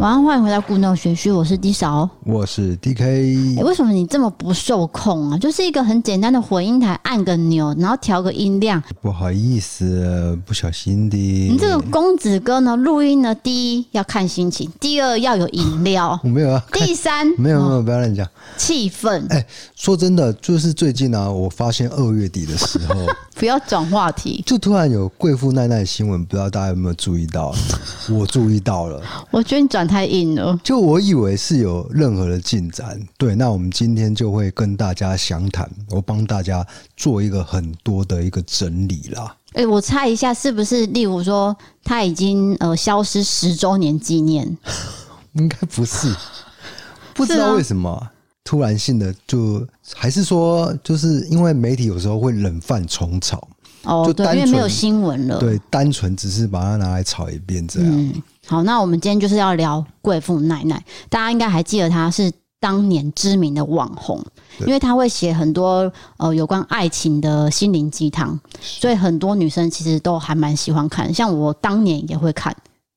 [0.00, 3.56] 晚上，欢迎回到故弄玄虚，我是 D 嫂，我是 DK。
[3.58, 5.36] 欸，为什么你这么不受控啊？
[5.36, 8.82] 就是一个很简单的混音台，按个钮，然后调个音量。
[9.02, 11.18] 不好意思，不小心的。
[11.18, 12.74] 你这个公子哥呢？
[12.76, 13.34] 录音呢？
[13.34, 16.18] 第一要看心情，第二要有饮料。
[16.24, 16.64] 我没有啊。
[16.72, 18.26] 第三， 没有没有，不要乱讲。
[18.56, 19.26] 气氛。
[19.28, 23.06] 哎，说真的，就是最近啊，我发现二月底的时候，
[23.40, 27.52] 不要转话题，就突然有贵妇奈奈的新闻，不知道大家有没有注意到？
[28.08, 29.02] 我注意到了。
[29.32, 29.80] 我觉得你转。
[29.90, 33.00] 太硬了，就我以为是有任何的进展。
[33.18, 36.64] 对，那我们今天就会跟大家详谈，我帮大家
[36.96, 39.34] 做一个很多的一个整理啦。
[39.54, 44.46] 哎、欸，我猜一下，是不是例如说他已经呃消失十周年纪念？
[45.32, 46.14] 应该不是，
[47.14, 48.12] 不知道为什么、啊、
[48.50, 49.64] 突然性的就
[49.94, 53.40] 还是说，就是因为媒体有时候会冷饭重炒
[53.84, 57.88] 哦，就对，因为没有新闻了，对，单纯只是把它拿来炒一遍这样。
[57.88, 58.12] 嗯
[58.48, 60.84] 好，那我们今天就是要聊贵妇奈奈。
[61.08, 62.28] 大家应该还记得她是
[62.58, 64.20] 当年知名的网红，
[64.66, 71.14] 因为她会写很多呃有关爱情的心灵鸡汤，所以很多女生其实都还蛮喜欢看。
[71.14, 72.52] 像我当年也会看，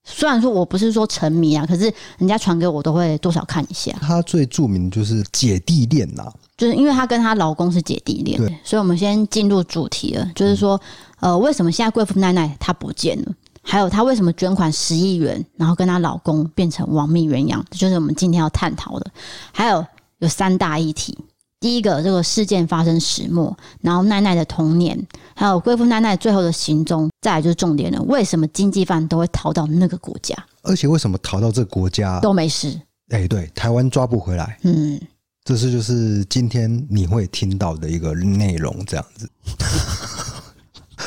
[0.05, 3.91] 虽然说我不是说沉迷啊，可是人家传给我都会多少看一下。
[4.01, 10.79] 她最著名就是姐弟恋呐，就是因为她跟她老公是姐弟恋，所以我们先进入主题了，就是说
[11.19, 13.31] 呃为什么现在贵妇奈奈她不见了？
[13.61, 17.63] 还有她为什么捐款十亿元，然后跟她老公变成亡命鸳鸯？
[17.71, 19.09] 这就是我们今天要探讨的。
[19.53, 19.85] 还有
[20.19, 21.17] 有三大议题：
[21.63, 24.97] 第一个，这个事件发生始末；然后奈奈的童年；
[25.33, 27.09] 还有贵妇奈奈最后的行踪。
[27.21, 30.35] 再来就是重点了：为什么经济犯都会逃到那个国家？
[30.63, 32.67] 而且为什么逃到这个国家都没事？
[33.11, 34.59] 哎、欸，对，台湾抓不回来。
[34.63, 34.99] 嗯，
[35.45, 39.29] 这是就是今天你会听到的一个内容，这样子。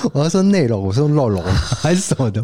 [0.12, 1.42] 我要说内容，我说肉龙
[1.80, 2.42] 还是什么的？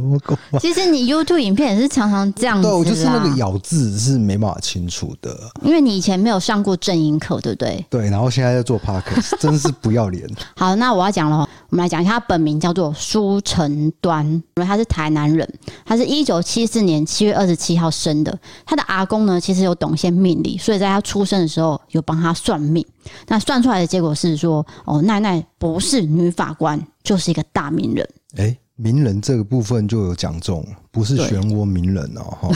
[0.50, 7.86] 我其实你 YouTube 影片也是常常这样子，对，我就是那个咬字是没办法清楚的，因为你以前没有上过正音课，对不对？
[7.90, 10.29] 对，然后现在在做 Podcast， 真是不要脸。
[10.57, 11.39] 好，那我要讲了，
[11.70, 15.48] 我们来讲一下他本名叫做苏成端，因为他是台南人，
[15.84, 18.39] 他是一九七四年七月二十七号生的。
[18.64, 22.84] 他的阿公呢，其实有懂一些命理，所以在他出生的时候有帮他算命。
[23.27, 28.08] 那算出来的结果是说，哦，奈奈不是女法官，就是一个大名人。
[28.36, 32.23] 哎、欸，名人这个部分就有讲中，不是漩涡名人哦。
[32.40, 32.48] 哈，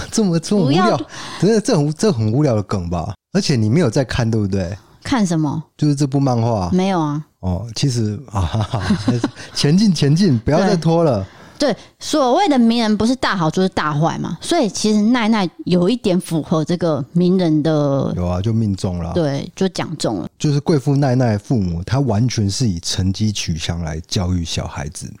[0.10, 1.00] 这么这么无聊，
[1.40, 3.14] 真的这很这很无聊的梗吧？
[3.32, 4.76] 而且你没有在看，对不对？
[5.02, 5.62] 看什么？
[5.76, 6.70] 就是这部漫画？
[6.72, 7.24] 没有啊。
[7.40, 8.68] 哦，其实啊，
[9.54, 11.26] 前进前进，不要再拖了。
[11.58, 20.28] 对，所谓的名人不是大好就是大坏嘛，所以其实奈奈有一点符合这个名人的，有啊，就命中了，对，就讲中了。
[20.38, 25.12] 就是贵妇奈奈父母，他完全是以成绩取向来教育小孩子，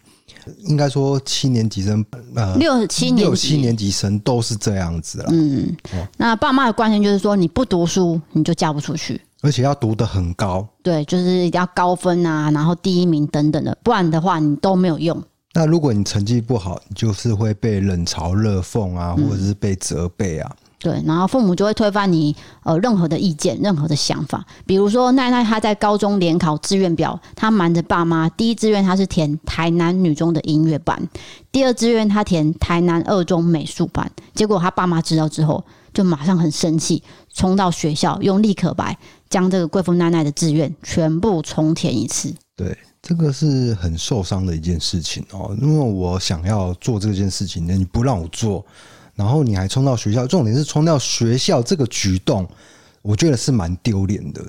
[0.64, 2.04] 应该说七年级生，
[2.34, 5.26] 呃，六七年级六七年级生都是这样子了。
[5.32, 15.20] 嗯，哦、那爸妈的观念就是说，你不读书你就嫁不出去，而且要读得很高，对，就是要高分啊，然后第一名等等的，不然的话你都没有用。
[15.54, 20.56] 那如果你成绩不好，你就是会被冷嘲热讽啊，或者是被责备啊。
[20.78, 24.46] 对，然后父母就会推翻你呃任何的意见、任何的想法。
[24.64, 31.08] 比如说奈奈她在高中联考志愿表，她瞒着爸妈，第一志愿她是填台南女中的音乐班，
[31.50, 34.08] 第二志愿她填台南二中美术班。
[34.34, 37.02] 结果她爸妈知道之后，就马上很生气，
[37.34, 38.96] 冲到学校用立可白
[39.28, 42.32] 将这个贵妇奈奈的志愿全部重填一次。
[42.54, 42.78] 对。
[43.08, 48.62] 这个是很受伤的一件事情哦，因为我想要做这件事情，你不让我做，
[49.14, 52.46] 然后你还冲到学校，重点是冲到学校这个举动，
[53.00, 54.44] 我觉得是蛮丢脸的。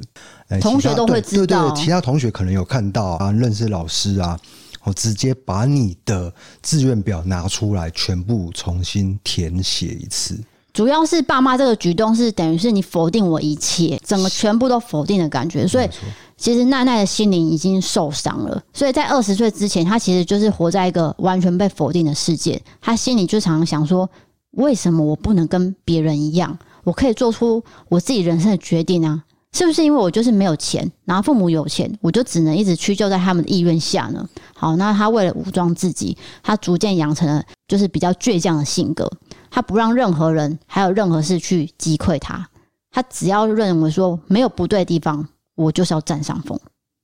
[0.60, 4.38] 同学都会知道，对对对，其他同学可能有看到啊，认识老师啊，
[4.84, 10.38] 我直接把你的志愿表拿出来，全部重新填写一次。
[10.72, 15.90] 主要是爸妈这个举动是等于是你否定我一切，整个全部都否定的感觉，所以
[16.38, 18.62] 其实奈奈的心灵已经受伤了。
[18.74, 22.62] 所以在二十岁之前，她其实就是活在一个完全被否定的世界。
[22.80, 24.10] 她心里就常常想说：
[24.52, 26.58] 为什么我不能跟别人一样？
[26.84, 29.24] 我可以做出我自己人生的决定啊？
[29.52, 34.28] 是不是因为我就是没有钱，然后父母有钱，我就只能一直屈就在他们的意愿下呢？
[34.54, 39.10] 好，那他为了武装自己，他逐渐养成了就是比较倔强的性格。
[39.52, 42.48] 他不让任何人还有任何事去击溃他，
[42.92, 46.60] 他只要认为说没有不对的地方，我就是要占上风。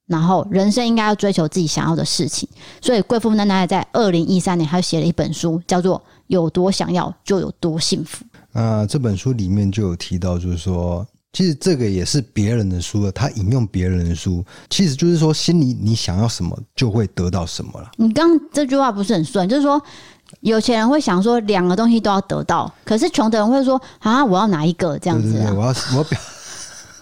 [0.05, 2.47] 然后人生应该要追求自己想要的事情，
[2.79, 5.97] 所以贵妇奶奶在二零一三年，他写了一本书，叫做
[6.27, 8.23] 《有多想要就有多幸福》。
[8.59, 11.03] 啊，这本书里面就有提到，就是说，
[11.35, 17.91] 其实这个也是别人的书了，他引用别人的书，其实就是说，心里你想要什么，就会得到什么了。
[17.97, 19.81] 你刚这句话不是很顺，就是说。
[20.41, 25.53] 有钱人会想说两个东西都要得到，可是穷的人会说啊，我要哪一个这样子啊？
[25.55, 26.19] 我要 我要表。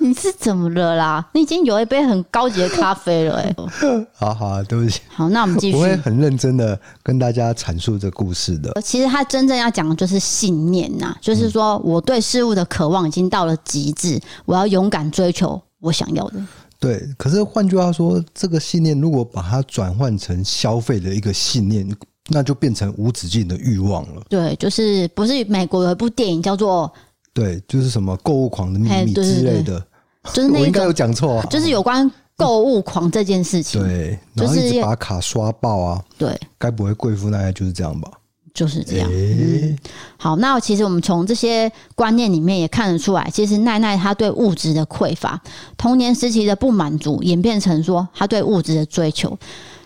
[0.03, 1.25] 你是怎么了啦？
[1.33, 4.07] 你已经有一杯很高级的咖啡了哎、 欸！
[4.11, 4.99] 好好，对不起。
[5.07, 5.77] 好，那我们继续。
[5.77, 8.81] 我会很认真的跟大家阐述这故事的。
[8.81, 16.45] 其实他真正要讲的就是信念呐，就是说我对事物的渴望已经到了极致，我要勇敢追求我想要的。
[16.81, 21.89] 对，可是换句话说，这个信念如果把它转换成消费的一个信念，
[22.27, 24.21] 那就变成无止境的欲望了。
[24.27, 26.91] 对，就是不是美国有一部电影叫做
[27.33, 29.81] 对，就是什么购物狂的秘密之类的。
[30.31, 33.81] 就是那个，我应该有讲错，就是有关购物狂这件事情。
[33.83, 36.03] 对，然后一直把卡刷爆啊。
[36.17, 38.09] 对，该不会贵妇大概就是这样吧？
[38.53, 39.09] 就是这样。
[39.11, 39.75] 嗯，
[40.15, 45.41] 好，那其实我们从这些观念里面也看得出来，其实奈奈她对物质的匮乏，
[45.75, 49.35] 童年时期的不满足，演变成说她对物质的追求。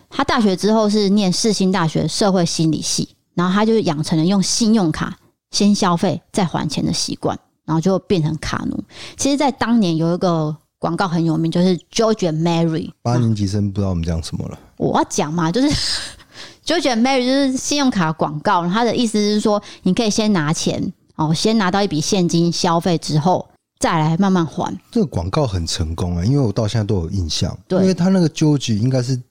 [0.10, 5.18] 她大学之后是念世新大学社会心理系，然后她就养成了用信用卡
[5.52, 7.40] 先消费再还钱的习惯。
[7.68, 8.84] 然后就变成卡奴。
[9.16, 12.90] 其实，在当年有一个广告很有名，就是 George and Mary。
[13.04, 14.58] 八年级生不知道我们讲什么了。
[14.78, 15.68] 我要讲嘛，就是
[16.66, 18.68] George and Mary 就是信用卡广告。
[18.68, 23.48] 他的意思是说，你可以先拿钱哦，先拿到一笔现金消费之后，
[23.80, 24.76] 再来慢慢还。
[24.90, 27.56] 这个广告很成功啊，因为我到现在都有印象。
[27.68, 29.22] 对，因为他那个 George 应该是。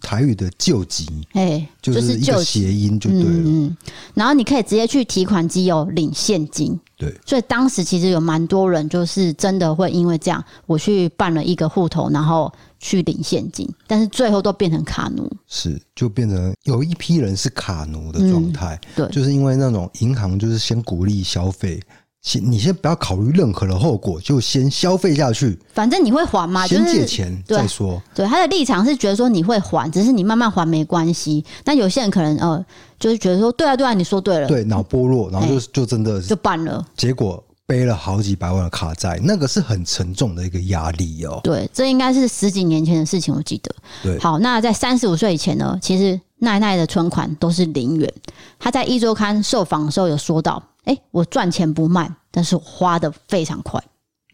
[0.00, 3.26] 台语的救急，哎，就是一个谐音就对了。
[3.26, 3.74] 嗯，
[4.12, 6.78] 然后你可以直接去提款机有领现金。
[6.96, 15.30] 对，所以当时其实有蛮多人就是真的会因为这样，我去办了一个户头，然后去领现金，但是最后都变成卡奴。
[15.46, 18.80] 是，就变成有一批人是卡奴的状态。
[18.94, 21.82] 对，就是因为那种银行就是先鼓励消费。
[22.24, 25.56] 先，你先不要考虑任何的后果，就先消费下去。
[25.74, 28.02] 反正你会还嘛，先借钱再说。
[28.14, 31.44] 对，他的立场是觉得说你会还，只是你慢慢还没关系。
[31.66, 32.64] 那有些人可能呃，
[32.98, 34.48] 就是觉得说，对啊，对啊，你说对了。
[34.48, 36.82] 对，脑波落，然后就就真的就办了。
[36.96, 41.38] 结果背了好几百万的卡债，那个是很沉重的一个压力哦。
[41.44, 43.70] 对，这应该是十几年前的事情，我记得。
[44.02, 48.10] 对，好，那在三十五岁以前呢，其实奈奈的存款都是零元。
[48.58, 50.62] 他在一周刊受访的时候有说到。
[50.84, 53.82] 哎、我赚钱不慢，但是我花的非常快。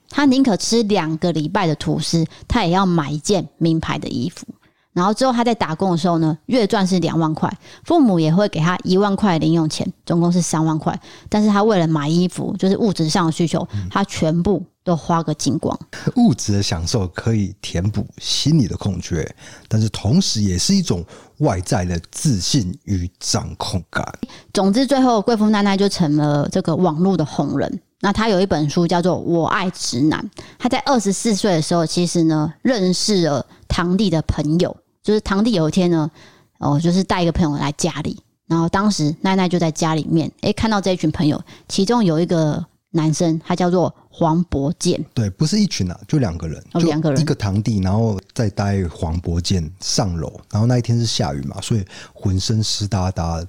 [0.09, 4.47] 他宁可吃两个礼拜的吐司，他也要买一件名牌的衣服。
[4.93, 7.49] 然后之后他在打工的时候呢，月赚是两万块，
[7.85, 10.99] 父母也会给他一万块零用钱，总共是三万块。
[11.29, 15.79] 但是他为了买衣服，就是物质上的需求，他全部都花个精光。
[16.17, 19.25] 物质的享受可以填补心理的空缺，
[19.69, 21.05] 但是同时也是一种
[21.39, 24.05] 外在的自信与掌控感。
[24.53, 27.81] 总之，最后贵妇奈奈就成了这个网络的红人。
[28.03, 30.19] 那他有一本书叫做《我爱直男》。
[30.59, 36.11] 他在二十四岁的时候，其实呢认识了堂弟的朋友，就是堂弟有一天呢，
[36.59, 38.19] 哦，就是带一个朋友来家里，
[38.49, 45.03] 然后当时奈奈就在家里面，诶，看到这一群朋友，其中有一个男生，他叫做黄伯健。
[45.15, 53.43] 对，不是一群啊，就两个人，哦两个人，一个堂弟，然后再带黄伯健上楼，然后那一天是下雨嘛，所以浑身湿哒哒。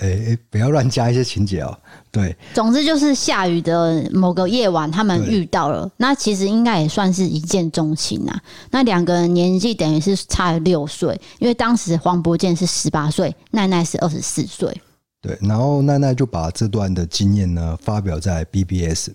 [0.00, 1.78] 哎、欸，不要乱加一些情节哦。
[2.10, 5.90] 对，总之就是下雨的某个夜晚，他们遇到了。
[5.98, 8.40] 那其实应该也算是一见钟情啊。
[8.70, 14.74] 那两个人年纪等于是差了六岁，因为当时黄伯健是十八岁，奈奈是二十四岁。
[15.20, 19.10] 对，然后奈奈就把这段的经验呢发表在 BBS。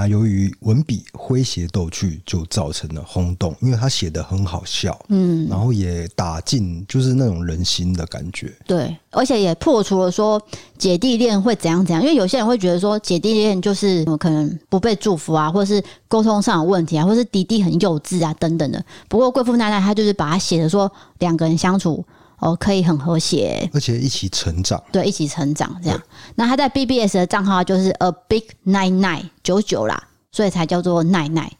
[0.00, 10.40] 那由于文笔诙谐逗趣，就造成了轰动，因为他写的很好笑，嗯，然后也打进就是那种人心的感觉，对，而且也破除了说
[10.78, 18.82] 姐弟恋会怎样怎样，因为有些人会觉得说姐弟恋就是可能不被祝福啊，或者是沟通上有问题啊，或是弟弟很幼稚啊等等的。
[19.06, 22.02] 不过贵妇奶奶她就是把它写的说两个人相处。
[22.40, 24.82] 哦，可以很和谐，而且一起成长。
[24.90, 26.02] 对，一起成长这样。
[26.34, 31.50] 那他在 BBS 的账号就是 A Big Nine Nine 九九啦，所以才叫做奈奈。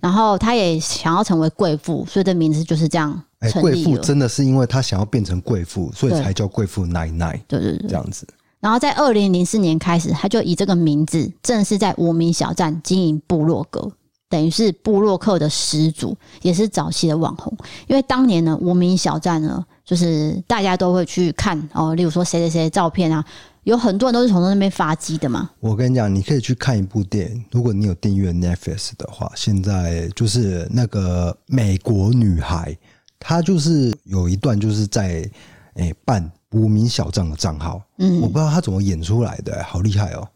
[0.00, 3.84] 然后他也想要成为贵妇，所以这名字就是这样成立。
[3.84, 7.38] 贵妇真的是因为他想要变成贵妇，所以才叫贵妇奈奈。
[7.46, 8.26] 对对对，这样子。
[8.60, 13.92] 然后在二零零四年开始，他就以这个名字正式在无名小站经营部落格。
[14.30, 17.52] 等于是部落客的始祖，也是早期的网红。
[17.88, 23.24] 因为当年呢，无名小站呢，就是大家都会去看哦，例如说谁谁谁的照片啊，
[23.64, 25.50] 有很多人都是从那边发迹的嘛。
[25.58, 32.78] 我跟你讲，你可以去看一部电影，如果你有订阅 Netflix 的话，现在就是那个美国女孩，
[33.18, 35.28] 她就是有一段就是在
[35.74, 40.28] 诶、欸、办无名小站的账号，嗯，我不知道她怎么演出来的、欸，好厉害哦。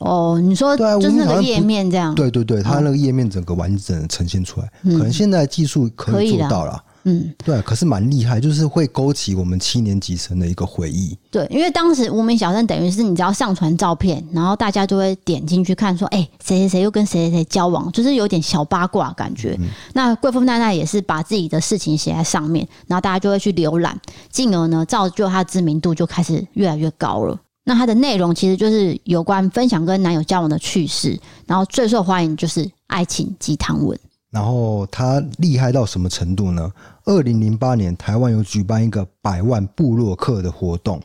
[0.00, 2.14] 哦，你说对就是那个页面这样？
[2.14, 6.82] 对对对，它那个页面整个完整的呈现出来，可能现在技术可以做到了。
[7.04, 11.16] 嗯，对，可是蛮厉害，就是会勾起我们七年级生的一个回忆。
[11.30, 19.56] 对，因为当时无名小站等于是你只要上传照片，然后大家就会点进去看，说，哎，谁谁谁又跟谁谁谁交往，就是有点小八卦感觉。
[19.60, 23.98] 嗯、那贵妇奈奈也是把自己的事情写在上面，然后大家就会去浏览，
[24.30, 27.38] 进而呢，造就她的知名度就开始越来越高了。
[27.64, 33.98] 那它的内容其实就是有关分享跟男友交往的趣事，然后最受欢迎就是爱情鸡汤文。
[34.32, 36.72] 然后他厉害到什么程度呢？
[37.04, 40.98] 二零零八年，台湾有举办一个百万部落客的活动，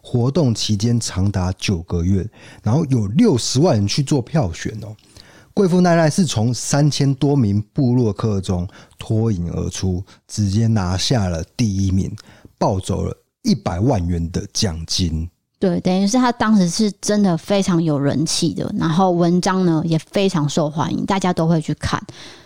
[0.00, 2.26] 活动期间长达九个月，
[2.62, 4.88] 然后有六十万人去做票选哦。
[5.52, 8.66] 贵妇奈奈是从三千多名部落客中
[8.98, 12.10] 脱颖而出，直接拿下了第一名，
[12.56, 15.28] 抱走了一百万元的奖金。
[15.58, 22.02] 对，等于是他当时是真的非常有人气的，然后文章呢也非常受欢迎，大家都会去看，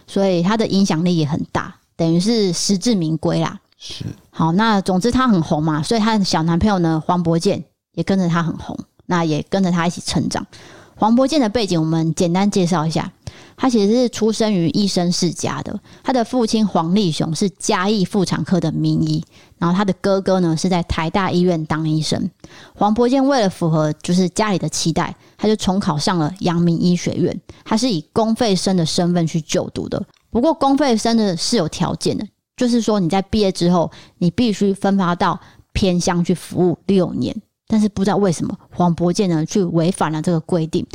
[0.06, 3.60] 所以他的影响力也很大，等于是实至名归啦。
[3.78, 10.46] 是，好，那总之他很红嘛，所以他的小男朋友呢黄柏健也跟着他很红，那也跟着他一起成长。
[10.94, 13.12] 黄伯健的背景我们简单介绍一下。
[13.58, 19.24] 他其实是出生于医生世家的，他的父亲黄立雄是嘉义妇产科的名医，
[19.58, 22.30] 然后他的哥哥呢是在台大医院当医生。
[22.74, 30.02] 黄伯健为了符合就是家里的期待，他就重考上了阳明医学院，他是以公费生的身份去就读的。
[30.30, 35.40] 不过公费生的是有条件的，就是说你在毕业之后，你必须分发到
[35.72, 37.34] 偏乡去服务六年。
[37.68, 40.86] 但是不知道为什么黄伯健呢去违反了这个规定。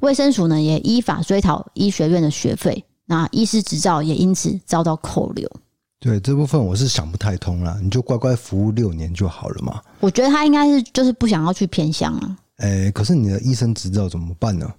[0.00, 5.50] 卫生署呢也依法追讨医学院的学费，那医师执照也因此遭到扣留。
[6.04, 9.80] 对，这部分我是想不太通了，你就乖乖服务六年就好了嘛。
[10.00, 12.36] 我觉得他应该是就是不想要去偏乡啊。
[12.58, 14.70] 哎、欸，可是你的医生执照怎么办呢？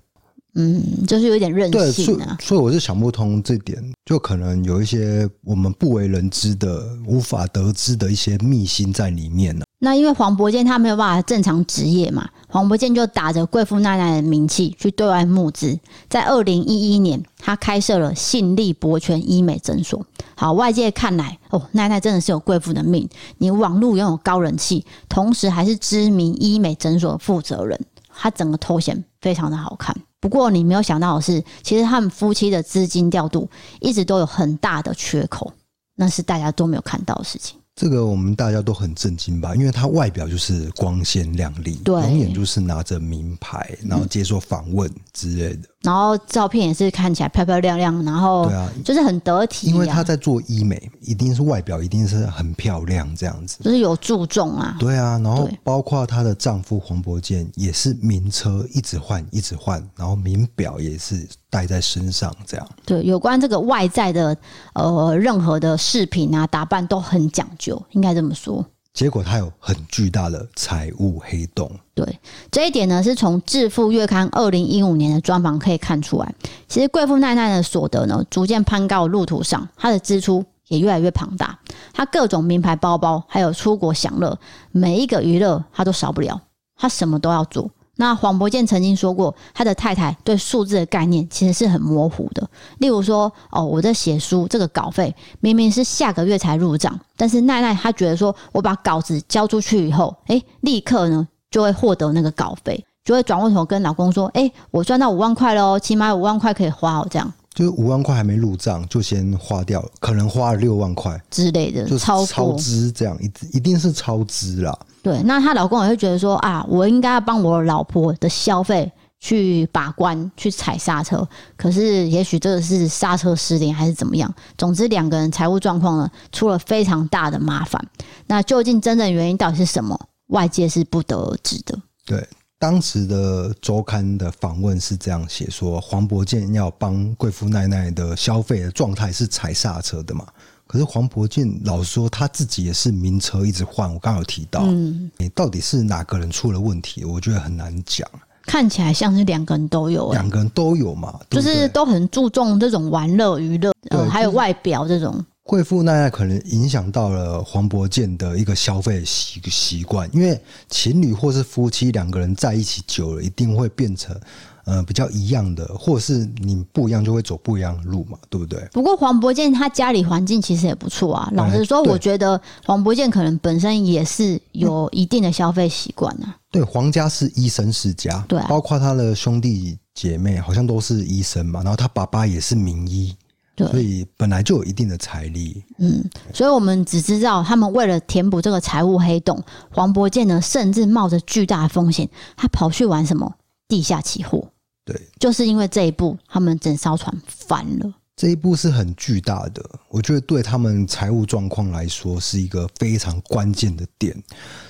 [0.53, 2.37] 嗯，就是有点任性啊。
[2.39, 9.65] 所以，我是想不通这点，就可能有一些我们不为人知的、无法得知的一些秘辛在里面呢。
[9.79, 20.05] 那因为黄伯健他没有办法正常执业嘛，黄柏健就打着贵妇奈奈的名气去对外募资，在二零一一年，他开设了信利博泉医美诊所。
[20.37, 23.09] 好，外界看来哦，奈奈真的是有贵妇的命，
[23.39, 29.93] 你网络拥有高人气，同时还是知名医美诊所的负责人，他整个头衔非常的好看。
[30.21, 33.49] 不过你没有想到的是，其实他们夫妻的资金调度
[33.81, 35.51] 一直都有很大的缺口，
[35.95, 37.59] 那是大家都没有看到的事情。
[37.75, 45.67] 这个我们大家都很震惊吧，因为他外表就是光鲜亮丽，对，永远就是拿着名牌，然后接受访问之类的。
[45.85, 49.67] 然后照片也是看起来漂漂亮亮，然后对啊，就是很得体。
[49.67, 54.75] 因为他在做医美，一定是外表一定是很漂亮这样子，就是有注重啊。
[54.79, 62.67] 对啊，然后包括她的丈夫黄伯健也是名车一直换一直换，然后名表也是戴在身上这样。
[62.85, 64.37] 对，有关这个外在的
[64.73, 67.65] 呃任何的饰品啊打扮都很讲究。
[67.65, 68.63] 就应该这么说，
[68.95, 71.69] 结果他有很巨大的财务黑洞。
[71.93, 72.17] 对，
[72.49, 76.33] 这一点呢，是从《致富月刊》二零一五年的专访可以看出来。
[76.69, 81.59] 其实贵妇奈奈的所得呢，逐渐攀高路途上，她的支出也越来越庞大。
[81.93, 84.39] 她各种名牌包包，还有出国享乐，
[84.71, 86.41] 每一个娱乐她都少不了，
[86.77, 87.69] 她什么都要做。
[87.97, 92.47] 那黄伯健曾经说过，他的太太对数字的概念其实是很模糊的。
[92.79, 107.33] 例如说，哦，我在写书，这个稿费明明是下个月才入账，但是奈奈她觉得说，我把稿子交出去以后，诶，立刻呢就会获得那个稿费，就会转过头跟老公说，诶，我赚到五万块喽，起码五万块可以花哦，这样。
[107.53, 114.77] 就是五万块还没入账，就先花掉了，可能花了六万块之类的，就超超支这样，一一定是超支啦。
[115.05, 121.27] 对，那她老公也会觉得说啊，我应该要帮我老婆的消费去把关，去踩刹车。
[121.55, 124.33] 可是也许这个是刹车失灵还是怎么样？
[124.57, 127.79] 总之两个人财务状况呢出了非常大的麻烦。
[128.25, 129.95] 那究竟真正原因到底是什么？
[130.29, 131.79] 外界是不得而知的。
[132.03, 132.27] 对。
[132.57, 140.25] 当时的周刊的访问是这样写说，黄柏健要帮贵妇奈奈的消费的状态是踩刹车的嘛？
[140.67, 147.05] 可是黄伯健老实说他自己也是名车一直换，我刚刚有提到，嗯，你到底是哪个人出了问题？
[147.05, 148.07] 我觉得很难讲。
[148.47, 155.23] 看起来像是两个人都有，两个人都有嘛，就是都很注重这种玩乐娱乐，呃，还有外表这种。
[155.43, 164.19] 贵妇奈奈可能影响到了黄伯健的一个消费习习惯，因为情侣或是夫妻两个人在一起久了，一定会变成
[164.65, 168.67] 呃比较一样的，或是你不一样就会走不一样的路嘛，对不对？
[168.73, 171.29] 不过黄柏健他家里环境其实也不错啊。
[171.33, 176.35] 老实说，我觉得黄柏健可能本身也是有一定的消费习惯啊。
[176.51, 183.15] 对，黄家是医生世家，对啊，包括他的兄弟姐妹好像都是医生嘛，然后他爸爸也是名医。
[183.57, 185.63] 对，所以本来就有一定的财力。
[185.77, 186.03] 嗯，
[186.33, 189.41] 所以我们只知道他们为了填补这个财务黑洞，
[189.71, 193.33] 黄伯健呢，甚至冒着巨大的风险，他跑去玩什么
[193.69, 194.49] 地下期货。
[194.85, 197.91] 对，就是因为这一步，他们整艘船翻了。
[198.15, 204.15] 这一步是很巨大的，我觉得对他们财务状况来说是一个非常关键的点，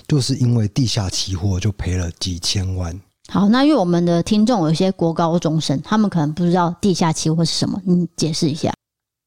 [0.08, 3.00] 就是因为地下期货就赔了几千万。
[3.28, 8.74] 好，那因为我们的听众有一些国高中生，他们可能不知道地下期货是什么，你解释一下。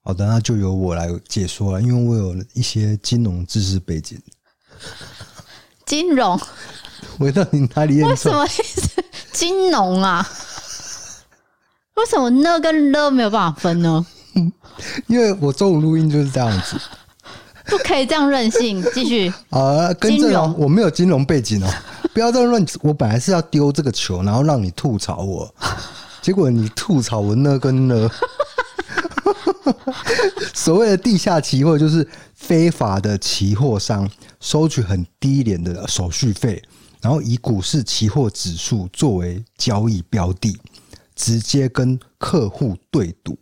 [0.03, 4.21] 好的，那就由我来解说了，因为我有一些金融知识背景。
[5.87, 6.41] 金融？
[7.19, 8.03] 回到你哪里？
[8.03, 8.45] 为什么
[9.33, 10.29] 金融啊？
[11.99, 14.07] 为什么呢跟了没有办法分呢？
[15.09, 16.77] 因为我中午录音就是这样子，
[17.67, 18.85] 不可以这样任性。
[18.95, 21.69] 继续 啊，跟这种我没有金融背景哦。
[22.15, 22.65] 不要这样乱！
[22.83, 25.53] 我本来是要丢这个球，然后让你吐槽我，
[26.23, 28.11] 结果你吐槽我那跟呢？
[30.55, 34.09] 所谓的地下期货，就是非法的期货商
[34.41, 36.63] 收取很低廉的手续费，
[37.01, 40.59] 然后以股市期货指数作为交易标的，
[41.19, 43.37] 直接跟客户对赌。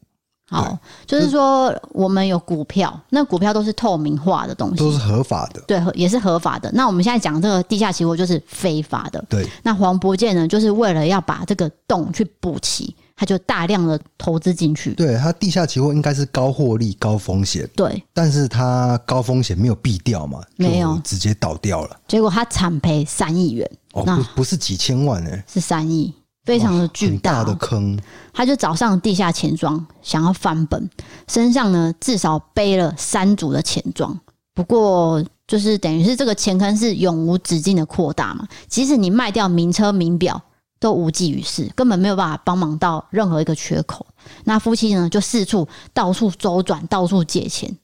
[0.48, 6.70] 好，就是说我们有股票，那股票都是透明化的东西，都是合法的，对，也是合法的。
[6.72, 9.44] 那我们现在讲这个地下期货就是非法的，对。
[9.64, 14.94] 那黄伯健呢，就是为了要把这个洞去补齐，他就大量的投资进去。
[14.94, 18.00] 对，他地下期货应该是高获利、高风险，对。
[18.14, 22.00] 但是他高风险没有避掉嘛，没有，直接倒掉了。
[22.06, 26.14] 结果他惨赔三亿元，哦，不，不是几千万呢，是三亿。
[26.46, 27.98] 非常的巨大，大的坑，
[28.32, 30.88] 他就找上地下钱庄，想要翻本，
[31.26, 34.18] 身上呢至少背了三组的钱庄。
[34.54, 40.40] 不过，就是等于是这个钱坑是永无止境的扩大嘛，即使你卖掉名车名表，
[40.78, 44.06] 都无济于事，根本没有办法帮忙到任何一个缺口。
[44.44, 47.76] 那夫妻呢就四处到处周转，到处借钱。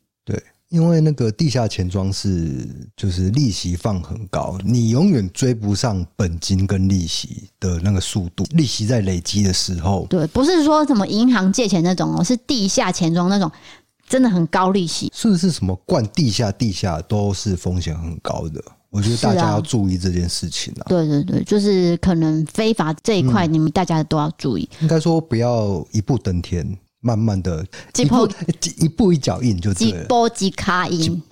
[0.73, 8.43] 因为那个地下钱庄是就是利息放很高，你永远追不上本金跟利息的那个速度。
[8.53, 13.53] 利息在累积的时候，对，不是说什么银行借钱那种哦，是地下钱庄那种，
[14.09, 15.13] 真的很高利息。
[15.15, 18.65] 是不是什么灌地下地下都是风险很高的？
[18.89, 20.87] 我觉得大家要注意这件事情啊。
[20.89, 24.67] 对对对，就是可能非法这一块，你们大家都要注意。
[24.81, 26.79] 应该说不要一步登天。
[27.03, 27.67] 慢慢的，
[27.99, 28.29] 一步
[28.79, 30.01] 一步一脚印就对了。
[30.01, 31.23] 几波几卡音，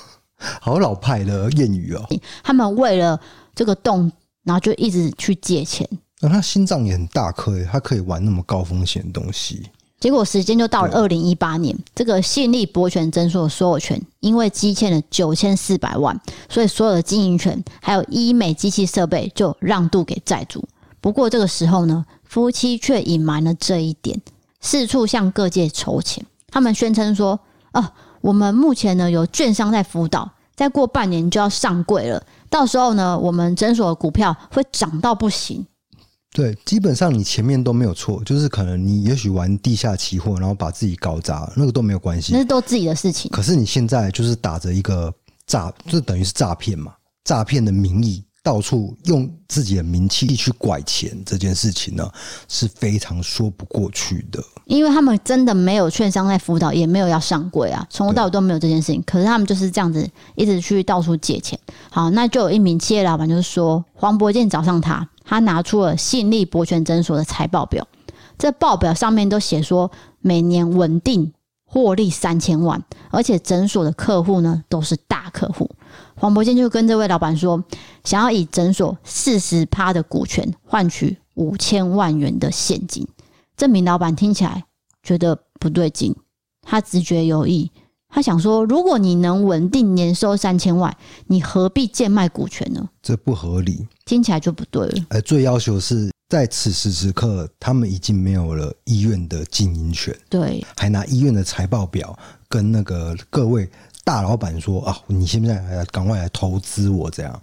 [0.60, 2.06] 好老派的谚语哦。
[2.42, 3.18] 他们为了
[3.54, 5.88] 这个洞，然后就一直去借钱。
[6.20, 9.62] 那他心脏也很大颗，他可以玩那么高风险的东西。
[10.00, 20.68] 结果时间就到了二零一八年，这个信利博权诊所的所有权因为积欠了九千四百万，所以所有的经营权还有医美机器设备就让渡给债主。
[21.00, 24.20] 不过这个时候呢，夫妻却隐瞒了这一点。
[24.62, 27.38] 四处向各界筹钱，他们宣称说
[27.74, 35.66] ：“哦，我们目前呢有券商在辅导，再过半年就要上柜了，到时候呢，我们诊所的股票会涨到不行。”
[36.34, 43.30] 对，基本上你前面都没有错，就是可能你也许玩地下期货，然后把自己搞砸，那个都没有关系，那是都自己的事情。
[43.30, 45.12] 可是你现在就是打着一个
[45.46, 46.94] 诈，就等于是诈骗嘛，
[47.24, 48.24] 诈骗的名义。
[48.42, 52.10] 到处用自己的名气去拐钱，这件事情呢
[52.48, 54.42] 是非常说不过去的。
[54.64, 59.02] 因为他们真的没有券商在辅导，也没有要上柜啊，从头到尾都没有这件事情。
[59.06, 61.58] 可是他们就是这样子一直去到处借钱。
[61.90, 67.86] 好，那就有一名企业老板就是说，黄伯健找上他，他拿出了信利博泉诊所的财报表，
[68.38, 71.32] 这报表上面都写说每年稳定
[71.64, 75.70] 获利三千万，而且诊所的客户呢都是大客户。
[76.22, 77.64] 黄伯坚就跟这位老板说，
[78.04, 83.04] 想要以诊所四十趴的股权换取五千万元的现金。
[83.56, 84.62] 这名老板听起来
[85.02, 86.14] 觉得不对劲，
[86.64, 87.68] 他直觉有异，
[88.08, 92.88] 他想说：如果你能稳定年收三千万，你何必贱卖股权呢？
[93.02, 95.04] 这不合理，听起来就不对了。
[95.10, 102.16] 而最要求是在此时此刻，他们已经没有了医院的经营权，对，还拿医院的财报表
[102.48, 103.68] 跟那个各位。
[104.04, 107.40] 大老板说：“啊，你现在还要赶快来投资我这样。”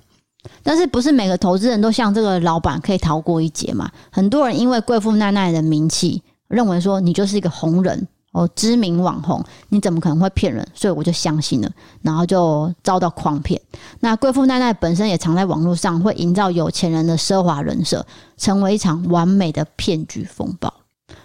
[0.63, 3.91] 但是不是每个投资人都像这个老板可以逃过一劫嘛？
[4.09, 10.65] 很多人因为贵妇奈奈的名气，认为说你就是一个红人哦，知名网红，你怎么可能会骗人？
[10.73, 11.69] 所以我就相信了，
[12.01, 13.61] 然后就遭到诓骗。
[13.99, 18.05] 那贵妇奈奈本身也常在网络上会营造有钱人的奢华人设，
[18.37, 20.73] 成为一场完美的骗局风暴。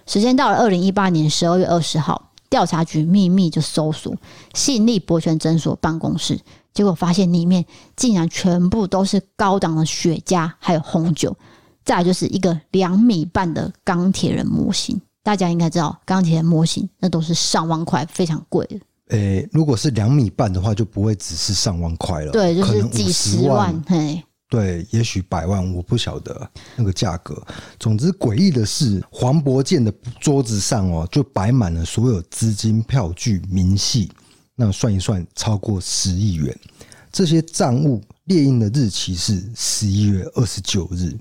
[0.05, 2.31] 时间到了二零一八年十二月二十号。
[2.49, 4.15] 调查局秘密就搜索
[4.53, 6.39] 信利博泉诊所办公室，
[6.73, 11.35] 结果发现里面竟然全部都是高档的雪茄，还有红酒，
[11.83, 14.99] 再来就是一个两米半的钢铁人模型。
[15.23, 18.75] 大家应该知道钢铁人模型那都是上万块，非常贵的。
[19.09, 24.23] 诶、欸，如果是两米半的话，就不会只是上万块了，对，就是几十万，万嘿，
[24.55, 27.45] 对，也许百万，我不晓得那个价格。
[27.77, 34.09] 总之，诡异的是，黄伯健的桌子上哦，就摆满了所有资金、票据、明细，
[34.55, 36.57] 那算一算，超过十亿元。
[37.11, 41.13] 这些账务列印的日期是十一月二十九日。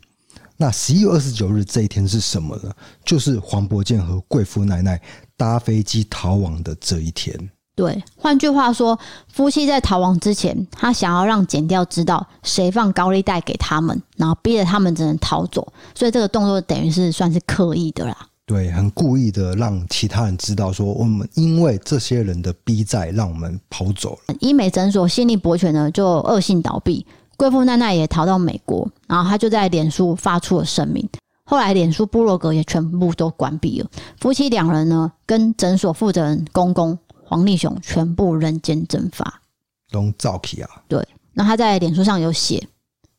[0.56, 2.72] 那十一月二十九日这一天是什么呢？
[3.04, 5.02] 就是黄伯健和贵妇奶奶
[5.36, 7.36] 搭飞机逃亡的这一天。
[7.76, 8.96] 对，换句话说，
[9.32, 18.16] 夫妻在逃亡之前，他想要让剪掉知道谁放高利贷给他们，然后逼着他们只能逃走，所以这个动作等于是算是刻意的啦。
[18.46, 24.34] 对，很故意的让其他人知道说，我们因为这些人的逼债，让我们跑走了。
[24.38, 27.04] 医美诊所信力博全呢，就恶性倒闭，
[27.36, 31.08] 贵妇奈奈也逃到美国，然后他就在脸书发出了声明，
[31.46, 33.90] 后来脸书部落格也全部都关闭了。
[34.20, 36.96] 夫妻两人呢，跟诊所负责人公公。
[37.34, 39.42] 黄立雄全部人间蒸发，
[39.90, 40.70] 都造起啊！
[40.86, 42.64] 对，那他在脸书上有写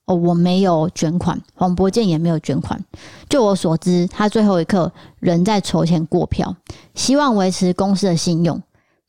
[0.05, 2.81] 哦，我没有捐款，黄伯健也没有捐款。
[3.27, 6.55] 就我所知，他最后一刻仍在筹钱过票，
[6.93, 8.61] 希望维持公司的信用。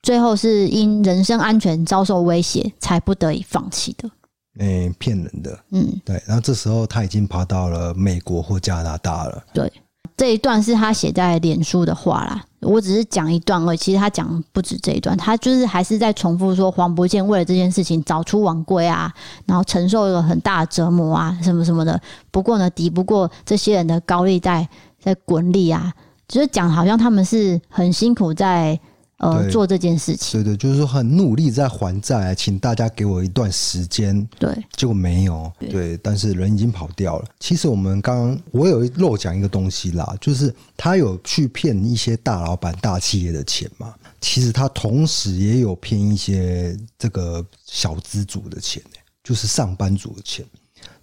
[0.02, 4.10] 最后是因人身安全遭受威胁，才不得已放弃的。
[4.58, 6.20] 诶、欸，骗人的，嗯，对。
[6.26, 9.72] 然后这时候他已经爬到了美国或加拿大了，对。
[10.16, 13.76] 这一段是他写在脸书的话啦，我只是讲一段而已。
[13.76, 19.12] 其实他讲不止这一段，他就是还是在重复说黄伯健为了这件事情早出晚归啊，
[19.44, 22.00] 然后承受了很大的折磨啊，什么什么的。
[22.30, 24.66] 不过呢，抵不过这些人的高利贷
[24.98, 25.92] 在滚利啊，
[26.26, 28.80] 就是讲好像他们是很辛苦在。
[29.18, 34.28] 呃，做这件事情，对对，就是说很努力在还债，请大家给我一段时间。
[34.38, 37.24] 对，结果没有，对，但是人已经跑掉了。
[37.40, 43.94] 其实我们刚刚我有漏讲一个东西啦，就是他有去骗一些大老板、大企业的钱嘛。
[44.20, 48.82] 其实他同时也有骗一些这个小资主的钱，
[49.24, 50.44] 就是上班族的钱。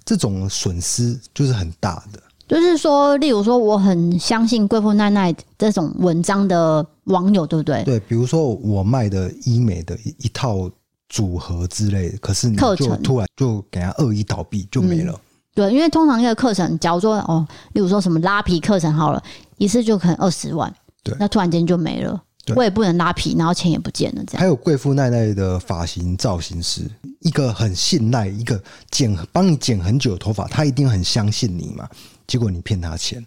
[0.06, 2.22] 这种损失就是很大的。
[2.48, 7.84] 就是说，例如说，我很相信贵妇奈奈这种文章的网友，对不对？
[7.84, 10.70] 对，比如说我卖的医美的一一套
[11.10, 15.14] 组合之类的，可是你就突然就给他恶意倒闭，就没了。
[15.14, 15.20] 嗯。
[15.56, 19.24] 对，因为通常一个课程，假如说哦，例如说什么拉皮课程好了，
[19.58, 22.22] 一次就可能二十万，对，那突然间就没了。
[22.58, 24.42] 我也不能拉皮，然后钱也不见了，这样。
[24.42, 26.82] 还有贵妇奈奈的发型造型师，
[27.22, 31.88] 一个很信赖，一个剪帮你剪很久的头发，他一定很相信你嘛。
[32.28, 33.26] 结果你骗他钱，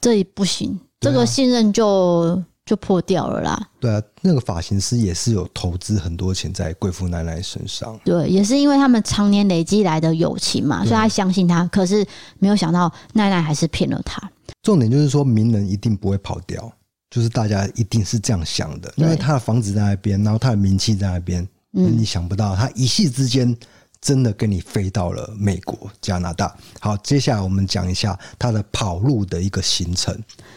[0.00, 3.68] 这也不行，这个信任就就破掉了啦。
[3.80, 7.98] 对啊，那个发型师也是有投资很多钱在贵妇奶奶身上。
[8.04, 11.66] 对，也是因为他们常年累积来的友情嘛，所以他相信他。
[11.68, 12.06] 可是
[12.38, 14.30] 没有想到奈奈还是骗了他。
[14.62, 16.72] 重点就是说，名人一定不会跑掉，
[17.10, 23.56] 就是大家一定是这样想的，因为他的房子在那边，然后他的名气在那边，嗯，你想不到他一夕之间。
[24.02, 26.54] 真的跟你飞到了美国、加拿大。
[26.80, 30.14] 好，接下来我们讲一下他的跑路的一个行程。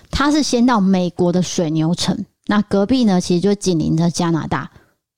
[0.10, 4.69] 他是先到美国的水牛城，那隔壁呢，其实就紧邻着加拿大。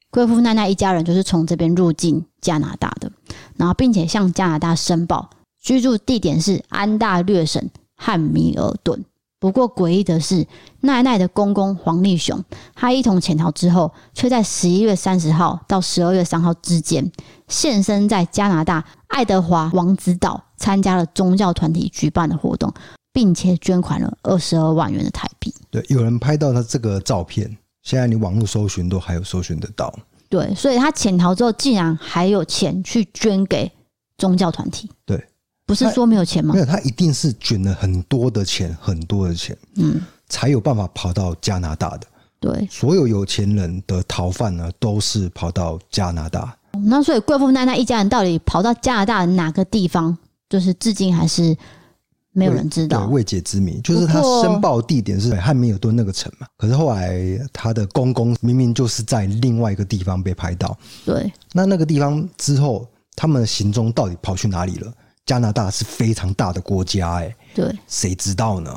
[0.10, 3.12] 贵妇奈奈一家人就是从这边入境加拿大的，
[3.56, 5.30] 然后并且向加拿大申报
[5.62, 9.04] 居住地点是安大略省汉密尔顿。
[9.40, 10.48] 不过诡异的是，
[10.82, 17.12] 奈奈的公公黄立雄，他一同潜逃之后，却在十一月三十号到十二月三号之间，
[17.48, 22.74] 现身在加拿大爱德华王子岛，参加了宗教团体举办的活动，
[23.14, 25.54] 并且捐款了二十二万元的台币。
[25.70, 29.94] 对，有人拍到他这个照片，现在你网络搜寻都还有搜寻得到。
[30.30, 33.72] 对，所以他潜逃之后，竟然还有钱去捐给
[34.18, 34.90] 宗教团体。
[35.06, 35.24] 对。
[35.68, 36.54] 不是说没有钱吗？
[36.54, 42.08] 没有，他一定是卷了很多的钱，很多的钱，嗯，才有办法跑到加拿大的。
[42.40, 46.56] 对，所有有钱人的逃犯呢，都是跑到加拿大。
[46.86, 50.18] 那所以贵妇奈奈一家人到底跑到加拿大哪个地方，
[50.50, 51.58] 就是至今还是
[52.32, 53.82] 没有人知道，未解之谜。
[53.82, 57.20] 就是他申报地点是汉密尔顿那个城嘛，可是后来
[57.52, 60.78] 他的公公明明就是在另外一个地方被拍到。
[61.04, 64.94] 对，那那个地方之后，他们的行踪到底跑去哪里了？
[65.28, 68.72] 加拿大是非常大的国家，哎，对，谁知道呢？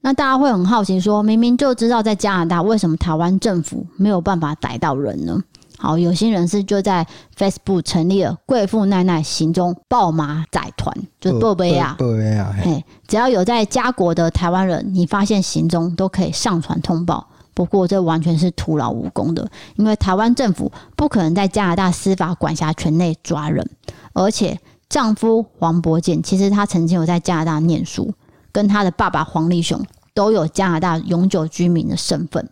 [0.00, 5.38] 那大家会很好奇，说明明就知道在加拿大，为什么台湾政府没有办法逮到人呢？
[5.76, 17.28] 好，有心人士就在 Facebook 成立了“贵妇奈奈行踪爆马仔团”，就是报马仔，报马仔，嘿，只要有在家国的台湾人，你发现行踪都可以上传通报。
[17.52, 23.68] 不过这完全是徒劳无功的，因为台湾政府不可能在加拿大司法管辖权内抓人，
[24.14, 24.58] 而且。
[24.88, 28.14] 丈夫黄伯健，其实他曾经有在加拿大念书，
[28.50, 32.48] 跟他的爸爸黄立雄都有加拿大永久居民的身份。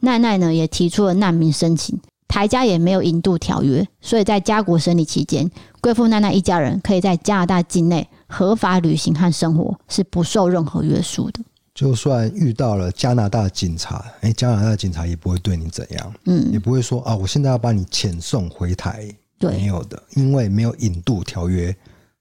[0.00, 11.40] 奈奈呢也提出了难民申请，台家也没有引渡条约，所以在家国审理期间，贵妇奈奈一家人可以在加拿大境内合法旅行和生活，是不受任何约束的。
[11.74, 19.08] 就算遇到了加拿大警察，哎，加拿大警察也不会对你怎样，嗯，也不会说啊，我现在要把你遣送回台，
[19.48, 21.74] 对，没有的，因为没有引渡条约。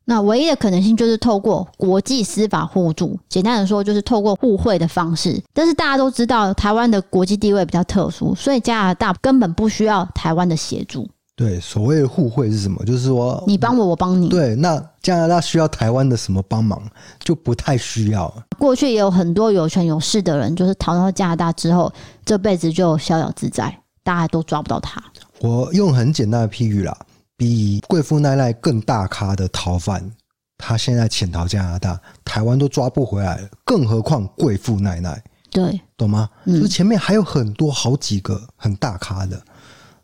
[0.03, 5.41] 那唯一的可能性就是透过国际司法互助，简单的说就是透过互惠的方式。
[5.53, 11.07] 但是大家都知道，台湾的国际地位比较特殊，所以加拿大根本不需要台湾的协助。
[11.35, 12.83] 对，所谓的互惠是什么？
[12.83, 14.27] 就是说你帮我，我帮你。
[14.27, 16.81] 对，那加拿大需要台湾的什么帮忙，
[17.19, 18.31] 就不太需要。
[18.57, 21.91] 过去也有很多有权有势的人，就是逃到加拿大之后，
[22.25, 25.01] 这辈子就逍遥自在，大家都抓不到他。
[25.39, 26.95] 我用很简单的譬喻啦。
[27.41, 30.11] 比贵妇奈奈更大咖的逃犯，
[30.59, 35.19] 他现在潜逃加拿大，台湾都抓不回来了，更何况贵妇奈奈？
[35.49, 36.29] 对，懂吗？
[36.45, 39.41] 嗯、就是前面还有很多好几个很大咖的，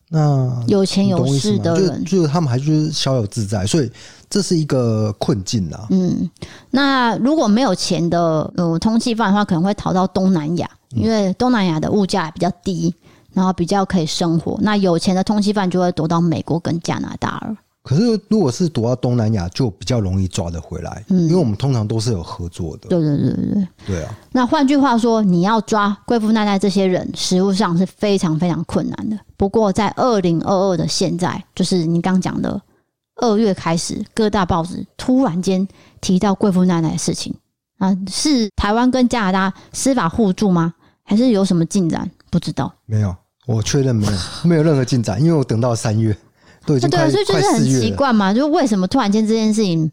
[0.09, 3.91] 那有钱有势的人，就，就是他们还就是逍遥自在，所以
[4.27, 5.85] 这是一个困境啊。
[5.91, 6.27] 嗯，
[6.71, 12.95] 那如果没有钱的呃通缉犯的话，可能会逃到东南亚，因为东南亚的物价比较低。
[13.37, 17.55] 然后比较可以生活，那有钱的通缉犯就会躲到美国跟加拿大了。
[17.83, 22.89] 可是如果是躲到东南亚，就比较容易抓得回来，嗯，因为我们通常都是有合作的。
[22.89, 24.17] 对对对对对，对啊。
[24.31, 29.15] 那换句话说，你要抓贵妇奶奶这些人，实务上是非常非常困难的。
[29.37, 32.59] 不过在二零二二的现在，就是你刚讲的
[33.17, 35.65] 二月开始，各大报纸突然间
[36.01, 37.31] 提到贵妇奶奶的事情
[37.77, 40.73] 啊，是台湾跟加拿大司法互助吗？
[41.03, 42.09] 还是有什么进展？
[42.29, 43.15] 不知道，没有。
[43.47, 44.13] 我确认没有，
[44.47, 46.15] 没有任何进展，因为我等到三月
[46.65, 49.89] 都已经快，对，所以就是很奇怪嘛，就是为什么突然间这件事情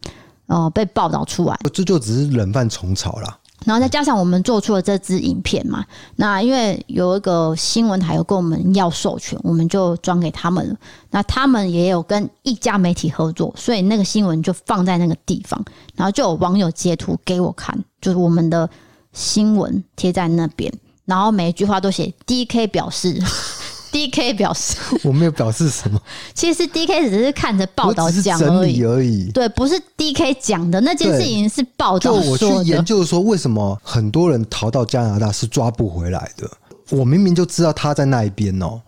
[0.47, 1.57] 哦、呃、被报道出来？
[1.73, 3.39] 这就只是冷饭虫草啦。
[3.65, 5.83] 然后再加上我们做出了这支影片嘛，
[6.17, 10.77] 那因为有一个新闻台有跟我们要授权，我们就转给他们了。
[11.11, 15.65] 那他们也有跟一家媒体合作，所以那个新闻就放在那个地方，
[15.95, 18.69] 然后就有网友截图给我看，就是我们的
[19.15, 20.71] 新闻贴在那边。
[21.05, 23.21] 然后每一句话都写 DK 表示，
[23.93, 26.01] DK 表示，我没有表示什么。
[26.35, 29.31] 其实 DK 只是看着报道讲而已而已。
[29.31, 32.39] 对，不是 DK 讲的那件事情是报道说的。
[32.39, 36.51] 就我去研究说，为什么很多人逃到加拿大是抓不回来的？
[36.91, 38.81] 我明明就知道他在那一边哦。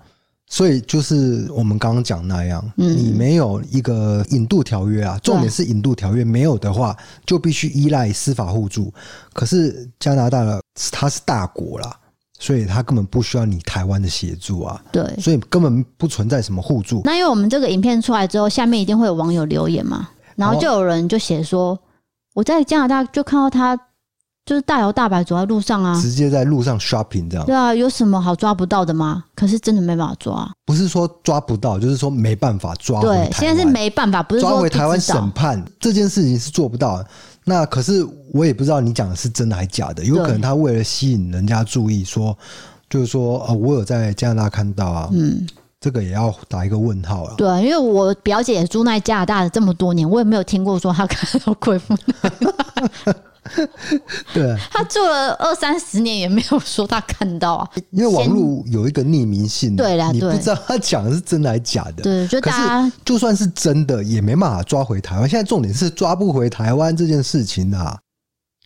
[0.49, 8.93] 所以就是我们刚刚讲那样，你没有一个引渡条约啊，重点是引渡条约没有的话，就必须依赖司法互助。
[9.33, 10.61] 可是加拿大的
[10.93, 11.99] 它是大国啦。
[12.39, 17.01] 所以他根本不需要你台湾的协助啊，对，所以根本不存在什么互助。
[17.05, 21.79] 那因为我们这个影片出来之后，下面一定会有网友留言嘛，然后就有人就写说，
[22.35, 23.77] 我在加拿大就看到他
[24.45, 27.45] 就是大摇大摆走在路上啊，直接在路上 shopping 这样。
[27.47, 29.25] 对啊，有什么好抓不到的吗？
[29.35, 33.01] 可是真的没办法抓，不是说抓不到，就是说没办法抓。
[33.01, 37.09] 对，现在是没办法，不是说抓回台湾审判这件事情是做不到的。
[37.49, 42.39] 那可是我也不知道你讲的是真的还是假的，有可能他为了吸引人家注意说，说
[42.91, 45.47] 就是说呃，我有在加拿大看到啊，嗯，
[45.81, 47.35] 这个也要打一个问号了。
[47.37, 51.95] 对，因为我表姐也住在加拿大的这么多年，我也没有听过说她看到贵妇。
[54.35, 62.03] 对，他做了二三十年也没有说他看到啊，因为网络有一个匿名性，对啦，你不知道他讲的是真的还是假的。
[62.03, 65.29] 对，就大家就算是真的，也没办法抓回台湾。
[65.29, 67.99] 现在重点是抓不回台湾这件事情啊。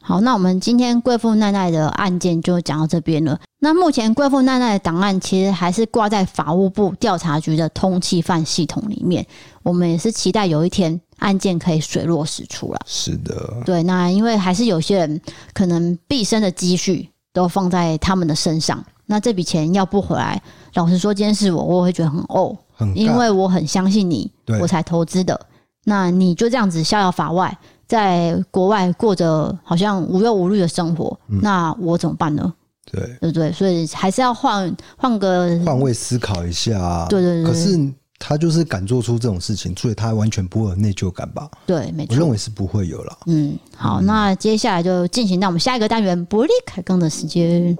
[0.02, 3.38] 好，那我们今天贵妇奈奈的案件就讲到这边了。
[3.58, 9.26] 那目前贵妇奈奈的档案其实还是挂在法务部调查局的通缉犯系统里面。
[9.62, 12.80] 我们也是期待有一天案件可以水落石出了。
[12.84, 13.82] 是的，对。
[13.84, 15.20] 那因为还是有些人
[15.54, 20.42] 可能毕生的积蓄都放在他们的身上，那这笔钱要不回来，
[20.74, 24.30] 老实说，今天是我，我会觉得很哦，很因为我很相信你，
[24.60, 25.40] 我才投资的。
[25.84, 27.56] 那你就这样子逍遥法外。
[27.86, 32.54] 在国外过着好像无忧无虑的生活，嗯，那我怎么办呢？
[32.88, 33.50] 对，对不对？
[33.50, 37.04] 所以还是要换换个换位思考一下。
[37.08, 37.50] 对对对。
[37.50, 37.76] 可是
[38.22, 41.50] 他就是敢做出这种事情，所以他完全不会有内疚感吧？
[41.66, 42.14] 对，没错。
[42.14, 43.18] 我认为是不会有了。
[43.26, 47.76] 嗯，好，那接下来就进行到我们下一个单元——伯利凯钢的时间。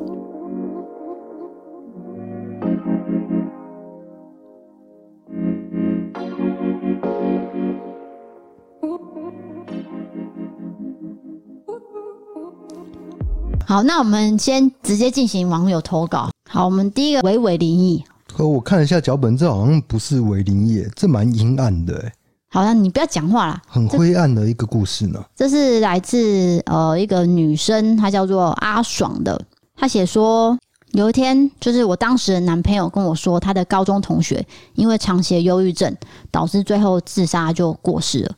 [13.66, 16.30] 好，那我们先直接进行网友投稿。
[16.48, 18.02] 好，我们第一个伪伪灵异。
[18.40, 22.10] 可我看了一下脚本，这好像不是伪灵业，这蛮阴暗的。
[22.48, 23.60] 好像你不要讲话啦。
[23.68, 25.22] 很灰暗的一个故事呢。
[25.36, 29.38] 这是来自呃一个女生，她叫做阿爽的。
[29.76, 30.58] 她写说，
[30.92, 35.94] 有一天，就是我当时的男朋友跟我说，他的高中同学因为长期的忧郁症，
[36.30, 38.34] 导致最后自杀就过世了。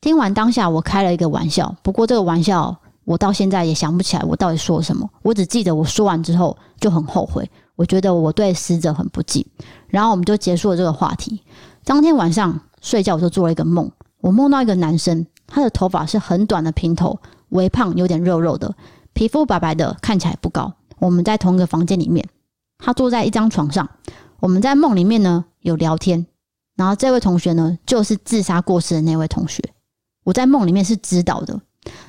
[0.00, 1.76] 听完当下，我开了一个玩笑。
[1.82, 5.06] 不过这个玩笑，我到现在也想不起来我到底说了什么。
[5.20, 9.44] 我只记得我说完之后就很后悔，我觉得我对死者很不敬。
[9.88, 11.42] 然后我们就结束了这个话题。
[11.84, 13.90] 当天晚上睡觉，我就做了一个梦。
[14.20, 18.74] 我梦到一个男生，他的头发是很短的平头，微胖，有点肉肉的，
[19.12, 20.72] 皮肤白白的，看起来不高。
[20.98, 22.28] 我们在同一个房间里面，
[22.78, 23.88] 他坐在一张床上。
[24.38, 26.26] 我们在梦里面呢有聊天，
[26.76, 29.62] 然后这位同学呢就是自杀过世的那位同学。
[30.24, 31.60] 我在梦里面是知道的，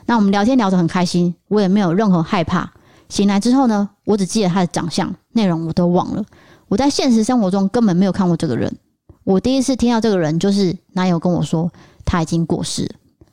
[0.05, 2.71] 那我们聊天聊得很开心，我也没有任何害怕。
[3.09, 6.23] 醒来之后呢，我只记得他的长相，内容我都忘了。
[6.67, 8.75] 我在现实生活中根本没有看过这个人。
[9.23, 11.71] 我第一次听到这个人，就是男友跟我说
[12.03, 12.89] 他已经过世。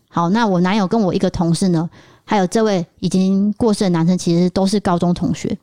[0.09, 1.89] 好，那我男友跟我一个同事呢，
[2.25, 5.59] 还有这位已经过世的男生，其实都是高中同学。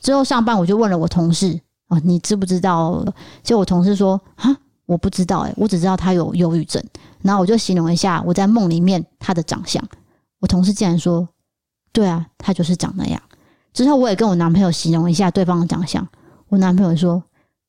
[0.00, 3.04] 之后上班我就问了我同事啊，你知不知道？
[3.42, 6.82] 就我同事说啊，我不知道，诶，我只知道他有忧郁症。
[7.22, 9.84] 然后我就形容一下我在梦里面他的长相，
[10.40, 11.28] 我同事竟然说
[11.92, 13.20] ：“对啊，他就是长那样。”
[13.78, 16.04] 之后我也跟我男朋友形容一下对方的长相，
[16.48, 17.22] 我男朋友说：“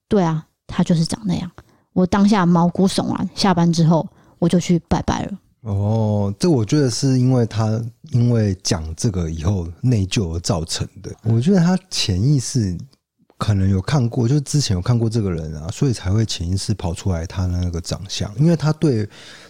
[0.10, 1.52] 对啊，他就是长那样。”
[1.94, 3.30] 我当下毛骨悚然。
[3.36, 4.08] 下班之后
[4.40, 5.38] 我就去拜拜了。
[5.62, 11.12] 哦，这我觉得是因为他因为讲这个以后内疚而造成的。
[11.22, 12.76] 我觉得他潜意识。
[13.38, 19.08] 可能有看过，就之前有看过这个人啊，所以才会潜意识跑出来他那个长相，因为他对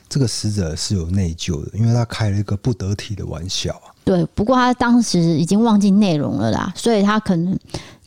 [0.10, 3.80] 这个死者是有内疚的，因为他开了一个不得体的玩笑。
[4.04, 7.58] 对，不过他当时已经忘记内容了啦，所以他可能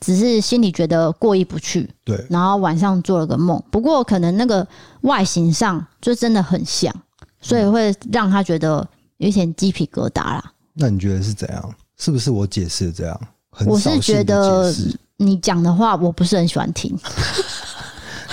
[0.00, 1.88] 只是心里觉得过意不去。
[2.02, 4.66] 对，然后晚上做了个梦，不过可能那个
[5.02, 6.92] 外形上就真的很像，
[7.40, 8.86] 所以会让他觉得
[9.18, 10.52] 有点鸡皮疙瘩啦。
[10.74, 11.74] 那你觉得是怎样？
[11.96, 13.20] 是不是我解释的这样？
[13.66, 14.74] 我是觉得。
[15.18, 16.98] 你讲的话我不是很喜欢听，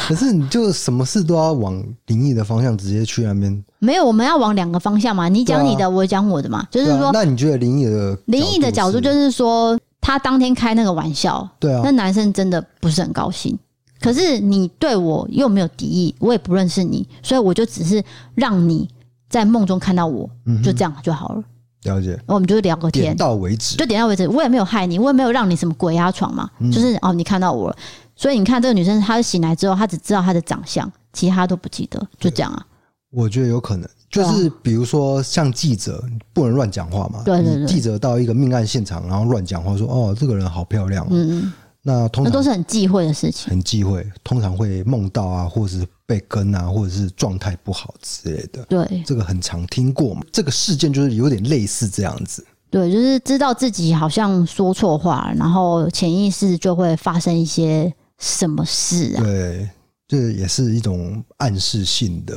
[0.10, 3.64] 可是你就什么事都要往灵异的方向直接去那边？
[3.78, 5.30] 没有，我们要往两个方向嘛。
[5.30, 6.68] 你讲你的，我讲我的嘛。
[6.72, 13.56] 就是说，那你觉得灵异的灵异的角度就是说，他当天开那个玩笑，对啊，那男生真的不是很高兴。
[14.02, 18.90] 可是你对我又没有敌意，我也不认识你，所以我就只是让你
[19.30, 20.28] 在梦中看到我，
[20.64, 21.44] 就这样就好了。
[21.84, 24.28] 了解，我们就聊个天，点到为止，就点到为止。
[24.28, 26.50] 我也没有害你，我也没有让你什么鬼压床嘛。
[26.60, 27.76] 嗯、就是哦，你看到我了，
[28.16, 32.66] 所以你看这个女生，她醒来之后，她只知道她的长相，其他都不记得，就这样啊。
[33.12, 37.24] 我觉得有可能，就是比如说像记者不能乱讲话嘛。
[37.24, 41.54] 对对对，记者到一个命案现场，然后乱讲话说：“哦，这个人好漂亮。”嗯嗯。
[41.82, 48.66] 那通常那都是很忌讳的事情，很忌讳，通常会梦到啊，或者是被跟啊，或者是状态不好之类的。
[48.66, 50.24] 对，这个很常听过嘛。
[50.32, 52.44] 这个事件就是有点类似这样子。
[52.72, 59.24] 对，就是知道自己好像说错话，然后潜意识就会发生一些什么事啊。
[59.24, 59.70] 对，
[60.08, 62.36] 这也是一种暗示性的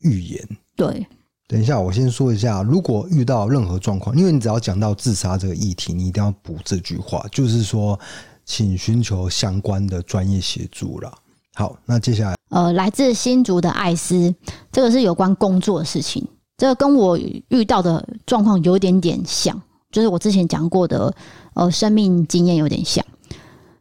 [0.00, 0.48] 预言。
[0.74, 1.06] 对，
[1.46, 7.96] 等一下，我先说一下，如果遇到任何状况，因为你只要讲到自杀这个议题，你一定要补这句话，就是说。
[8.44, 11.16] 请寻求相关的专业协助了。
[11.54, 14.34] 好，那接下来，呃，来自新竹的艾斯，
[14.70, 16.22] 这个是有关工作的事情，
[16.58, 19.58] 这个跟我遇到的状况有点点像，
[19.90, 21.14] 就是我之前讲过的，
[21.54, 23.02] 呃，生命经验有点像。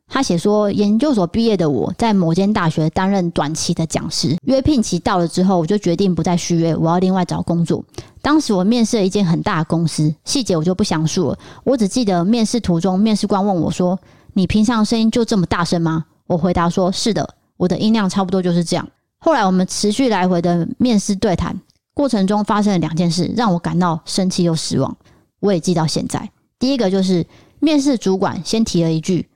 [0.07, 7.83] 他写说，研究所毕业的我在某间大学担任短期的讲师，约聘期到了之后，我就决定不再续约，我要另外找工作。
[8.21, 13.99] 当时我面试了一间很大的公司，细节我就不详述了，我只记得面试途中，面试官问我说。
[14.33, 16.05] 你平常声音就这么大声吗？
[16.25, 18.87] 我回答说：是的，我的音量差不多就是这样。
[19.19, 21.55] 后来我们持续来回的面试对谈
[21.93, 24.97] 过程中，发生了两件事，让我感到生气又失望。
[25.39, 26.31] 我也记到现在。
[26.57, 27.23] 第一个就是
[27.59, 29.29] 面试主管先提了一句，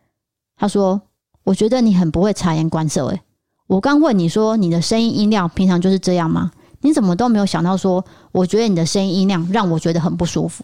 [0.57, 0.99] 他说
[1.45, 3.21] ：“我觉得你很不会察言观色。”诶，
[3.67, 6.51] 我刚问你说你的声音音量平常就是这样吗？
[6.81, 10.63] 你怎么都没有想到说，我觉得你的声音音量让我觉得很不舒服。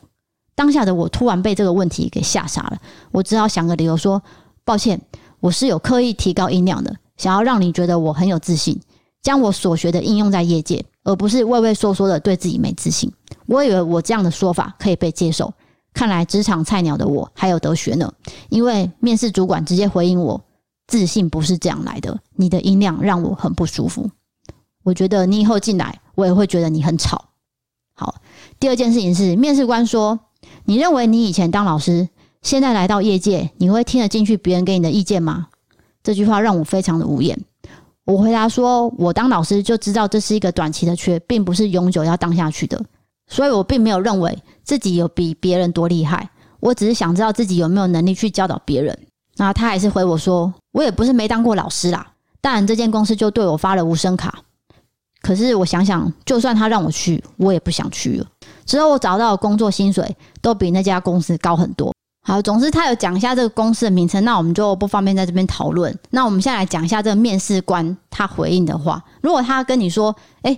[0.56, 2.80] 当下的我突然被这个问题给吓傻了，
[3.12, 4.24] 我只好想个理由说
[4.66, 5.00] ：“抱歉，
[5.40, 8.80] 我是有刻意提高音量的，想要让你觉得我很有自信，
[9.22, 13.12] 将我所学的应用在业界，而不是畏畏缩缩的对自己没自信。
[13.46, 15.54] 我以为我这样的说法可以被接受，
[15.94, 18.12] 看来职场菜鸟的我还有得学呢。
[18.50, 20.44] 因为面试主管直接回应我：
[20.88, 24.10] 自信不是这样来的，你的音量让我很不舒服。
[24.84, 27.26] 我觉得你以后进来，我也会觉得你很吵。
[27.94, 28.16] 好，
[28.60, 30.20] 第二件事情是面试官说。”
[30.66, 32.10] 你认为你以前当老师，
[32.42, 35.50] 现在来到业界，你会听得进去别人给你的意见吗？
[36.04, 37.38] 这句话让我非常的无言。
[38.06, 42.84] 我回答说，我当老师就知道这是一个短期的缺，并不是永久要当下去的，
[43.28, 46.30] 所以我并没有认为自己有比别人多厉害，
[46.60, 48.98] 我只是想知道自己有没有能力去教导别人。
[49.38, 54.40] 那他还是回我说，我也不是没当过老师啦，但这间公司就对我发了无声卡。
[55.22, 58.26] 可是我想想，就算他让我去，我也不想去了。
[58.66, 61.91] 之后我找到的工作薪水都比那家公司高很多。
[62.24, 65.94] 好，总之他有讲一下这个公司的名称，那我们就不方便在这边讨论。
[66.12, 69.04] 那我们现在来讲一下这个面试官他回应的话。
[69.22, 70.58] 如果他跟你说：“哎，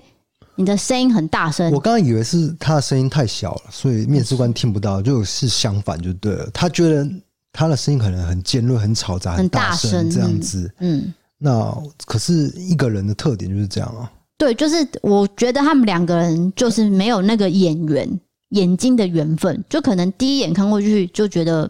[0.55, 6.49] 你的声音很大声。”我刚刚以为是他的声音太小了，所以面试官听不到，就是相反就对了。
[6.53, 7.09] 他觉得
[7.53, 10.69] 他的声音可能很尖锐、很嘈杂、很大声这样子。
[10.79, 11.73] 嗯，那
[12.05, 14.11] 可是一个人的特点就是这样啊。
[14.37, 18.19] 对，就是我觉得他们两个人就是没有那个眼缘、
[18.53, 21.69] 眼睛的缘分，就可能第一眼看过去就觉得，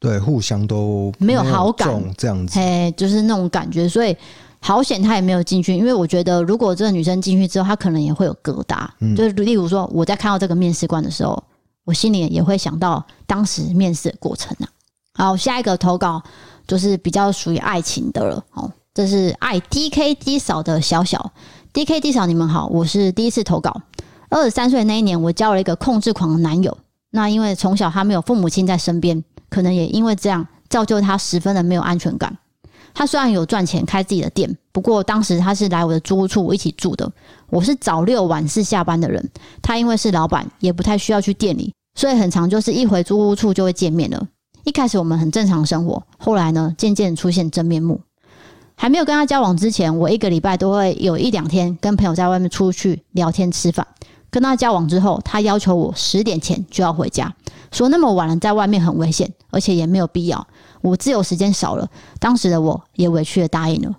[0.00, 3.88] 对，互相都没有好感这样子，哎，就是那种感觉。
[3.88, 4.16] 所以
[4.60, 8.88] 好险他也没有进去，因为我觉得如果这个女生进去之后，她可能也会有疙瘩。
[9.00, 11.42] 嗯，就是例如说，我在看到这个面试官的时候，
[11.84, 14.68] 我心里也会想到当时面试的过程啊。
[15.14, 16.22] 好，下一个投稿
[16.66, 18.44] 就是比较属于爱情的了。
[18.52, 21.32] 哦，这是爱 DKD 嫂的小小。
[21.72, 23.82] D.K.D 嫂，你们好，我是第一次投稿。
[24.28, 26.76] 二十三岁那一年，我交了一个控制狂的男友。
[27.10, 32.36] 那因为从小他没有父母亲在身边，可能也因为这样造就他十分的没有安全感。
[32.92, 37.10] 他虽然有赚钱开自己的店，不过当时他是来我的租屋处一起住的。
[37.50, 39.30] 我是早六晚四下班的人，
[39.62, 44.26] 他因为是老板，也不太需要去店里，所以很常就是一回租屋处就会见面了。
[44.64, 48.00] 一开始我们很正常生活，后来呢，渐渐出现真面目。
[48.74, 53.86] 还没有跟他交往之前，我一个礼拜都会有一两天跟朋友在外面出去聊天吃饭。
[54.36, 57.34] 跟他交往之后，他要求我十点前就要回家，
[57.72, 60.46] 说那么晚了在外面很危险，而且也没有必要。
[60.82, 61.88] 我自由时间少了，
[62.20, 63.96] 当时的我也委屈的答应了。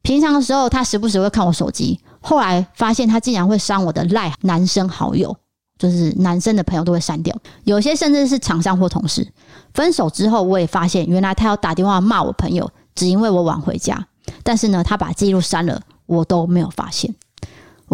[0.00, 5.36] 平常的时候，他时不时会看我手机，后来发现他竟然会删我的赖男生好友，
[5.78, 9.30] 就是男生的朋友都会删掉，有些甚至是厂商或同事。
[9.74, 14.06] 分手之后，我也发现原来他要打电话骂我朋友，只因为我晚回家。
[14.42, 17.14] 但是呢，他把记录删了，我都没有发现。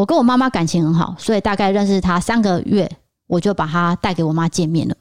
[0.01, 2.91] 我跟我妈妈感情很好，所以大概认识他三个月，
[3.27, 4.97] 我就把他带给我妈见面了。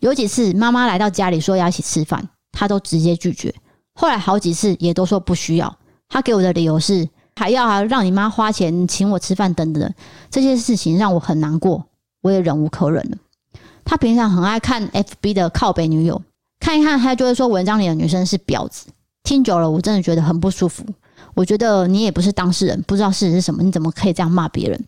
[0.00, 3.54] 有几次妈妈来到家里说要一起吃饭，他都直接拒绝。
[3.94, 5.74] 后来好几次也都说不需要。
[6.10, 9.94] 他给我的理由是还要让你妈花钱请我吃饭等等
[10.30, 11.86] 这些事情，让我很难过，
[12.20, 13.16] 我也忍无可忍了。
[13.82, 16.20] 他平常很爱看 FB 的靠北女友，
[16.60, 18.88] 看一看他就会说文章里的女生是婊子。
[19.22, 20.84] 听久了，我真的觉得很不舒服。
[21.34, 24.84] 我觉得你也不是当事人，不知道事实是什么，你怎么可以这样骂别人？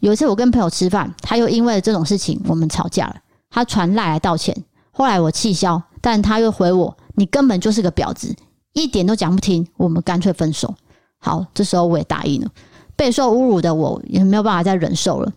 [0.00, 3.16] 有一次我跟朋友吃饭，他又因为这种事情我们吵架了。
[3.50, 4.56] 他传赖来道歉，
[4.90, 8.34] 后来我气消，但他又回我：“你根本就是个婊子，
[8.72, 10.74] 一点都讲不听，我们干脆分手。”
[11.18, 12.50] 好，这时候我也答应了。
[12.94, 15.32] 备受侮辱的我也没有办法再忍受了。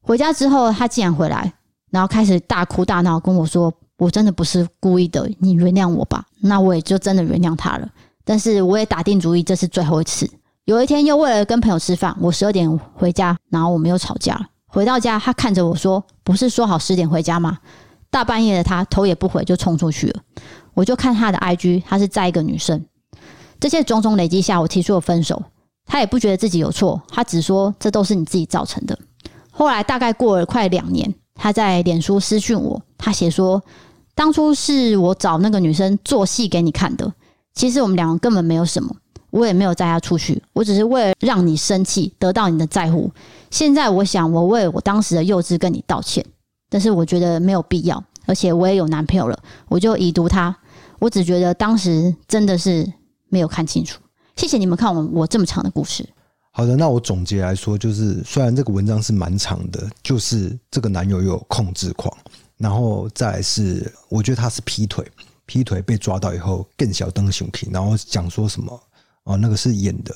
[0.00, 1.52] 回家之后，他竟然回来，
[1.90, 3.72] 然后开始大哭大闹，跟我说。
[3.98, 6.24] 我真的不是故意的，你原谅我吧。
[6.40, 7.88] 那我也就真的原谅他了。
[8.24, 10.30] 但是我也打定主意，这是最后一次。
[10.64, 14.46] 有一天又为了跟朋友吃饭，我十二点回家，然后我们又吵架了。
[14.66, 17.58] 回到家，他看着我说：“不是说好十点回家吗？”
[18.10, 20.20] 大半夜的，他头也不回就冲出去了。
[20.74, 22.84] 我就看他的 IG，他是载一个女生。
[23.58, 25.42] 这些种种累积下，我提出了分手。
[25.84, 28.98] 他也不觉得自己有错，他只说这都是你自己造成的。
[29.50, 33.62] 后来大概过了快两年，他在脸书私讯我，他写说。
[34.14, 37.10] 当初是我找那个女生做戏给你看的，
[37.54, 38.94] 其实我们两个根本没有什么，
[39.30, 43.10] 我也没有带他出去，我只是为了让你生气，得到你的在乎。
[43.50, 46.24] 现在我想，我为我当时的幼稚跟你道歉，
[46.68, 49.38] 但是我觉得没有必要，而且我也有男朋友了，
[49.68, 50.56] 我就已读他。
[50.98, 52.90] 我只觉得当时真的是
[53.28, 54.00] 没有看清楚。
[54.36, 56.08] 谢谢你们看我我这么长的故事。
[56.52, 62.14] 好的，那我总结来说，就是虽然这个文章是蛮长的，就是这个男友有控制狂。
[62.58, 65.04] 然后再来是，我觉得他是劈腿，
[65.46, 68.80] 劈腿被抓到以后更小灯熊皮，然后讲说什么
[69.24, 70.14] 哦，那个是演的，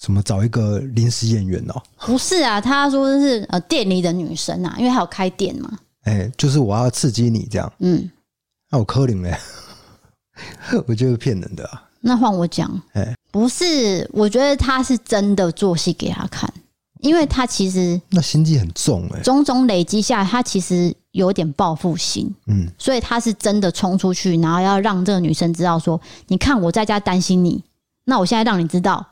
[0.00, 8.10] 什么找一个临时演员哦，不是啊，他说的是呃店里的女生啊，因为还有开店嘛，哎，就是我要刺激你这样，嗯，
[8.70, 9.36] 那我柯林嘞，
[10.86, 16.52] 我觉得骗人的啊，那换我讲，哎，不是，我觉得他是真的做戏给他看。
[17.00, 27.64] 因为他其实那心机很重哎，种种累积下，他其实有点报复心，嗯，所以他是真的冲出去，然后要让这个女生知道说，你看我在家担心你，
[28.04, 29.04] 那我现在让你知道，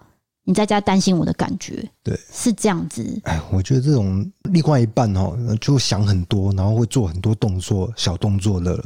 [0.48, 3.06] 你在家担心我的感觉，对，是这样子。
[3.24, 8.82] 哎，我觉得这种另外一半哦，就想很多，然后会做很多动作、小动作的，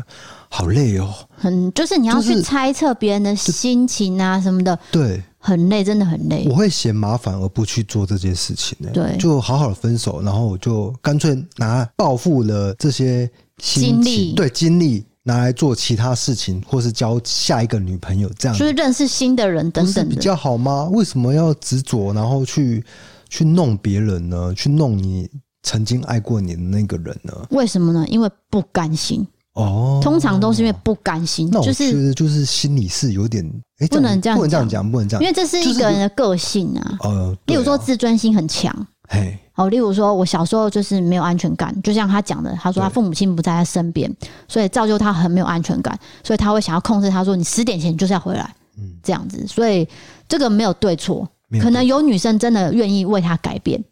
[0.48, 1.14] 好累哦。
[1.30, 6.48] 很就是你要去猜测别人的心情啊什么的，对，很累，真的很累。
[6.50, 8.90] 我会嫌麻烦而不去做这件事情呢。
[8.92, 15.06] 对，就好好的分手，然后我就干脆拿报复了这些精力，对，精力。
[15.24, 20.88] 拿来做其他事情，或是交下一个女朋友，这样就是认识新的人等等，比较好吗？
[20.90, 22.84] 为什么要执着，然后去
[23.28, 24.52] 去弄别人呢？
[24.56, 25.28] 去弄你
[25.62, 27.32] 曾经爱过你的那个人呢？
[27.50, 28.04] 为什么呢？
[28.08, 30.00] 因为不甘心哦。
[30.02, 31.48] 通常都是因为不甘心。
[31.52, 33.48] 那我觉得就是心里是有点
[33.78, 36.98] 哎，不能这样，不能这样讲，不能这样，因为这是一个人的个性啊。
[37.04, 38.74] 呃，例如说自尊心很强。
[39.08, 39.38] 嘿。
[39.52, 44.10] 好，例如说，我小时候就是没有安全感，就像他讲的，他说他父母亲不在他身边，
[44.48, 49.86] 所以造就他很没有安全感，所以他会想要控制他，说你十点前就是要回来，嗯，这样子，所以
[50.26, 51.28] 这个没有对错，
[51.60, 53.82] 可能有女生真的愿意为他改变，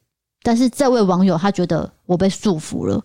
[0.42, 3.02] 但是这位网友他觉得我被束缚了，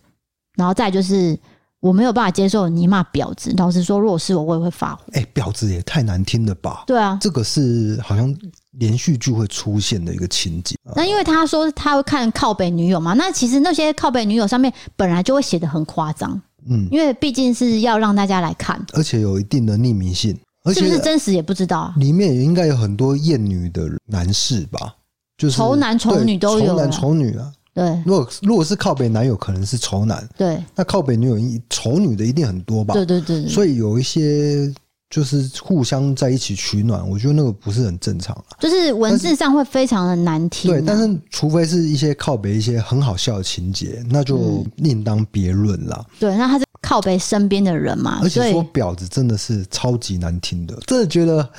[0.55, 1.37] 然后再就是。
[1.85, 3.53] 我没有办法接受你骂婊子。
[3.57, 5.03] 老实说，如果是我，我也会发火。
[5.11, 6.83] 哎、欸，婊子也太难听了吧？
[6.87, 8.35] 对啊，这个是好像
[8.79, 10.75] 连续剧会出现的一个情节。
[10.95, 16.41] 那因为他说他会看靠北女友嘛，那其实那些靠北女友上面本来就会写的很夸张。
[16.67, 21.81] 嗯，因为毕竟是要让大家来看，而且有一定的匿名性，而且是不是真实也不知道。
[21.81, 24.95] 啊里面也应该有很多厌女的男士吧？
[25.37, 27.51] 就是丑男丑女都有，丑男丑女啊。
[27.75, 30.25] 对，如果如果是靠北男友，可能是丑男。
[30.37, 31.37] 对，那靠北女友
[31.69, 32.93] 丑女的一定很多吧？
[32.93, 33.49] 对对对，对。
[33.49, 34.73] 所以有一些
[35.09, 38.55] 就是互相在一起取暖，我觉得那个不是很正常啊。
[38.61, 40.73] 就是文字上会非常的难听啊。
[40.73, 46.01] 对，但是除非是一些靠北一些很好笑的情节，那就另当别论啦。
[46.17, 48.19] 对，那他是靠北身边的人嘛？
[48.23, 51.49] 而且说婊子真的是超级难听的，真的觉得，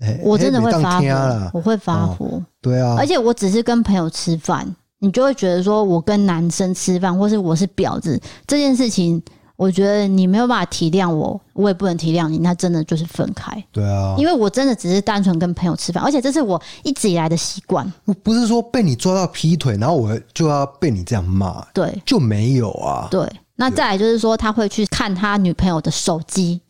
[0.00, 2.42] 欸，我真的会发火，我会发火。
[2.60, 4.76] 对啊，而且我只是跟朋友吃饭。
[4.98, 9.22] 你就会觉得说，我跟男生吃饭，或是我是婊子这件事情，
[9.56, 13.62] 我觉得你没有办法体谅我，我也不能体谅你，那真的就是分开。
[13.72, 17.90] 对啊，因为我真的只是单纯跟朋友吃饭，而且这是我一直以来的习惯。
[18.06, 23.08] 我不是说被你抓到劈腿，然后我就要被你这样骂，对，就没有啊。
[23.10, 26.60] 对，那再来就是说，他会去看他女朋友的手机，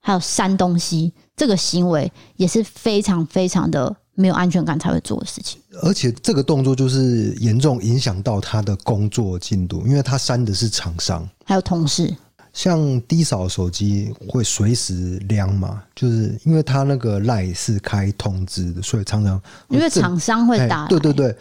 [0.00, 3.94] 还有删东西，这个行为也是非常非常的。
[4.16, 12.12] 没有安全感才会做的事情，而且这个动作就是严重影响到他的工作进度，因为他删的是厂商，还有同事。
[12.52, 19.38] 像低扫手机会随时亮嘛，就是因为他那个 LINE 是开通知的，所以常常
[19.68, 20.86] 因为厂商会打。
[20.86, 21.36] 对对对，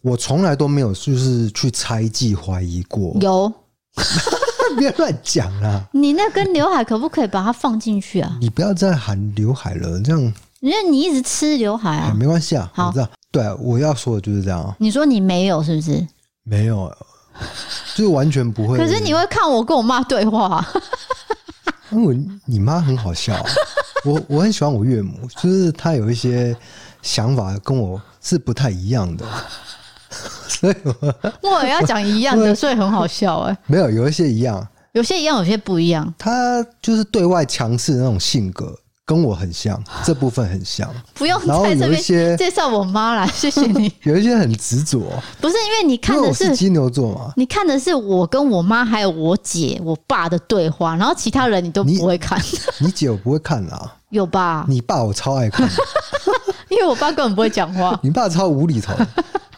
[0.00, 3.16] 我从来都没有就是去猜忌怀疑过。
[3.20, 3.52] 有，
[4.78, 5.84] 别乱讲啊！
[5.92, 8.38] 你那根刘海可不可以把它放进去啊？
[8.40, 10.32] 你不要再喊刘海了，这样。
[10.60, 13.08] 因为你一直吃刘海啊，没关系啊，好，我知道。
[13.32, 14.74] 对，我要说的就是这样。
[14.78, 16.06] 你说你没有是不是？
[16.42, 16.94] 没有，
[17.94, 18.76] 就是完全不会。
[18.76, 20.66] 可是你会看我跟我妈对话，
[21.92, 23.34] 因为你妈很好笑。
[24.04, 26.56] 我我很喜欢我岳母，就是她有一些
[27.02, 29.24] 想法跟我是不太一样的，
[30.48, 33.56] 所以我我要讲一样的，所以很好笑哎。
[33.66, 36.12] 没有，有一些一样，有些一样，有些不一样。
[36.18, 38.76] 她就是对外强势的那种性格。
[39.10, 40.88] 跟我很像，这部分很像。
[41.14, 42.00] 不用在这边
[42.36, 43.92] 介绍我妈来， 谢谢你。
[44.04, 45.00] 有一些很执着，
[45.40, 47.32] 不是因为你看的是，是金牛座嘛？
[47.36, 52.38] 你看的是我跟我妈还有我姐、我爸的对话，然后其他人你都不会看。
[52.78, 54.64] 你，你姐我不会看啦， 有吧？
[54.68, 55.68] 你爸我超爱看，
[56.70, 57.98] 因为我爸根本不会讲话。
[58.04, 58.94] 你爸超无厘头。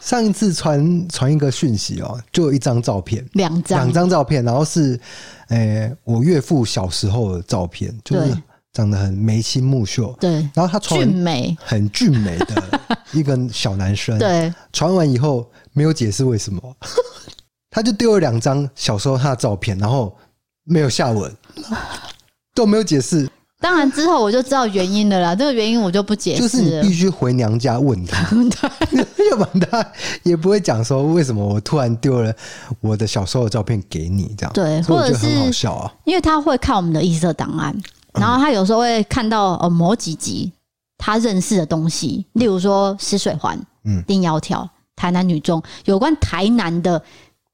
[0.01, 4.99] 上一次传传一个讯息哦，就有一张照片，两张两张照片，然后是
[5.49, 8.35] 诶、欸、我岳父小时候的照片，就是。
[8.73, 12.79] 长得很眉清目秀，对，然后他传俊美，很俊美的
[13.13, 16.59] 一个小男生，对，传完以后没有解释为什么，
[17.69, 20.17] 他就丢了两张小时候他的照片，然后
[20.63, 21.31] 没有下文，
[22.55, 23.29] 都没有解释。
[23.59, 28.27] 当然之后我就知道原因了啦，这个原因我就不解释，就是你必须回娘家问他，
[29.31, 29.91] 要不然他
[30.23, 32.35] 也不会讲说为什么我突然丢了
[32.81, 37.73] 我的小时候的照片给你这样，对，或者是很好笑啊，因为他会看我们的异色档案。
[38.13, 40.51] 然后他有时候会看到呃某几集
[40.97, 47.03] 他认识的东西，例如说石水环、嗯，丁窈窕、台南女中，有关台南的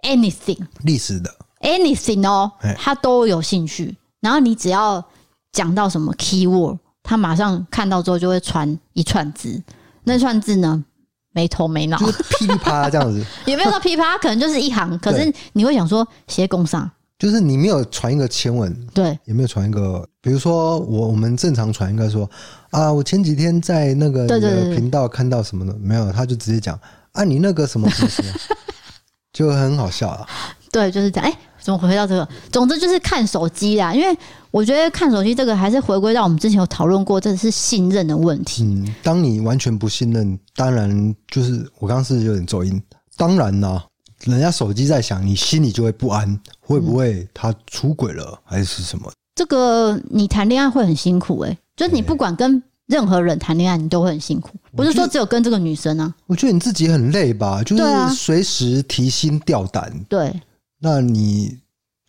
[0.03, 3.95] anything 历史的 anything 哦，他都有兴趣。
[4.20, 5.03] 然后你只要
[5.51, 9.62] 讲到什么 keyword，他马上看到之后就会传一串字，
[10.03, 10.84] 那串字呢
[11.32, 14.99] 没头没脑，就是噼里啪啦这样子，也没有说噼里啪啦，可能就是一行。
[14.99, 16.89] 可是你会想说写工上。
[17.18, 22.30] 就是你没有传一个前文，对，也没有传一个比如说我我们正常传应该说
[22.72, 24.28] 啊，我前几天在那个
[24.76, 26.80] 频道看到什么的，没有，他就直接讲
[27.13, 28.34] 啊，你那个什么什么什么，
[29.32, 30.28] 就很好笑啊。
[30.72, 31.28] 对，就是这样。
[31.28, 32.28] 哎，怎么回到这个？
[32.51, 34.15] 总之就是看手机啦，因为
[34.51, 38.63] 我觉得看手机这个还是回归到我们之前有讨论过，这是信任的问题。
[38.63, 42.80] 嗯，当你完全不信任，当然就是我刚刚是有点走音。
[43.17, 43.84] 当然啦，
[44.26, 49.11] 人家手机在响，你心里就会不安，会不会他出轨了，还是什么？
[49.40, 56.14] 这个你谈恋爱会很辛苦哎、欸，就是你不管跟任何人谈恋爱，你都会很辛苦，不是说只有跟这个女生啊。
[56.28, 59.90] 我觉得你自己很累吧，就是随时提心吊胆。
[60.10, 60.38] 对，
[60.82, 61.58] 那你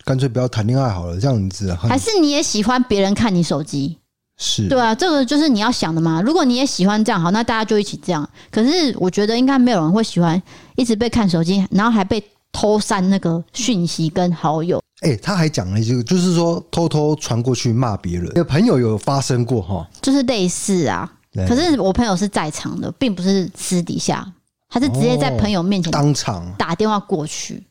[0.03, 1.73] 干脆不要谈恋爱好了，这样子。
[1.73, 3.97] 还是你也喜欢别人看你手机？
[4.37, 6.21] 是对啊，这个就是你要想的嘛。
[6.21, 8.29] 如果你也喜欢这样，好，那大家就一起这样。
[8.51, 10.41] 可是我觉得应该没有人会喜欢
[10.75, 12.21] 一直被看手机，然后还被
[12.51, 14.81] 偷删那个讯息跟好友。
[15.01, 18.31] 哎、欸，他还讲了一句，就是说偷偷传过去骂别人。
[18.35, 21.11] 有朋友有发生过哈，就是类似啊。
[21.47, 24.25] 可是我朋友是在场的，并不是私底下，
[24.69, 27.63] 他是直接在朋友面前当场打电话过去，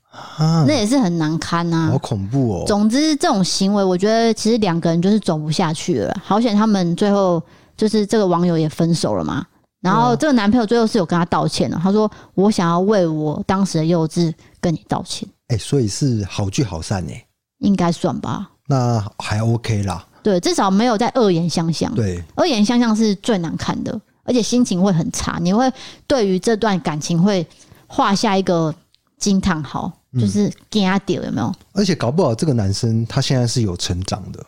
[0.67, 2.65] 那也是很难堪啊，好恐怖哦。
[2.67, 6.17] 总之，这种行为，我觉得其实两个人就是走不下去了。
[6.25, 7.41] 好险，他们最后
[7.77, 9.47] 就是这个网友也分手了嘛。
[9.81, 17.27] 然后这个男朋友最后是有跟他道歉的，他说：“我想要为我当时的幼稚跟你道歉。”哎、欸，所以是好聚好散呢、欸，
[17.59, 18.51] 应该算吧？
[18.69, 20.07] 那还 OK 啦。
[20.23, 21.93] 对，至少没有在恶言相向。
[21.95, 25.39] 对，恶言相向是最难看的，而且心情会很差。
[25.41, 25.71] 你会
[26.07, 27.45] 对于这段感情会
[27.89, 28.73] 画下一个
[29.19, 31.53] 惊叹号，就是惊阿丢有没有？
[31.73, 34.45] 而且搞不好这个男生他现在是有成长的。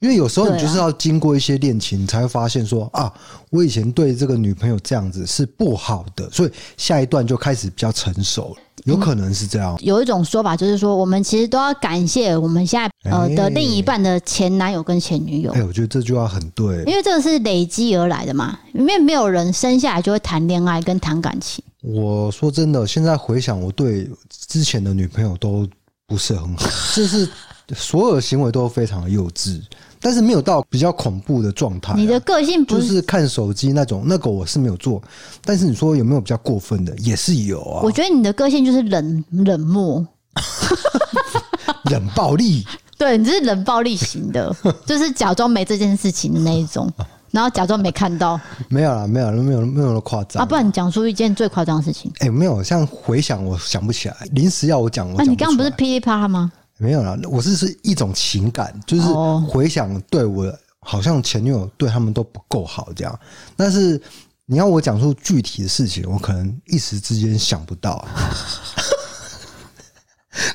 [0.00, 3.10] 因为有时候你就是要经过一些恋情，你才会发现说啊，
[3.50, 9.74] 我以前对这个女朋友这样子是不好的，所以下一段就开始比较成熟了，有可能是这样。
[9.80, 15.50] 有一种说法就是说，我们其实都要感谢我们现在呃的另一半的前男友跟前女友。
[15.52, 21.64] 哎，我觉得这句话很对，因为这个是累积而来的嘛，因为没有人生下来就会谈恋爱跟谈感情。
[21.82, 25.66] 我说真的，现在回想，我对之前的女朋友都
[26.06, 27.26] 不是很好，就是
[27.74, 29.62] 所有的行为都非常的幼稚。
[30.00, 31.94] 但是没有到比较恐怖的状态。
[31.94, 35.02] 你的个性不是就是看手机那种，那个我是没有做。
[35.44, 37.80] 但是你说有没有比较过分的，也是有啊。
[37.82, 40.06] 我觉得你的个性就是冷 冷漠、
[41.90, 42.64] 冷暴力。
[42.98, 44.54] 对，你是冷暴力型的，
[44.86, 46.90] 就是假装没这件事情的那一种，
[47.30, 48.40] 然后假装没看到。
[48.70, 50.46] 没有啦，没有，没有，没有那么夸张啊！
[50.46, 52.10] 不然你讲出一件最夸张的事情。
[52.20, 55.26] 哎、欸，没有，像回想我想不起来，临时要我讲，我讲。
[55.26, 56.50] 那你刚刚不是噼里啪啦吗？
[56.78, 59.02] 没有啦，我是是一种情感，就是
[59.48, 63.18] 回想对我好像前女友对他们都不够好这样。
[63.56, 64.00] 但是
[64.44, 68.06] 你要我讲出具体的事情，我可能一时之间想不到。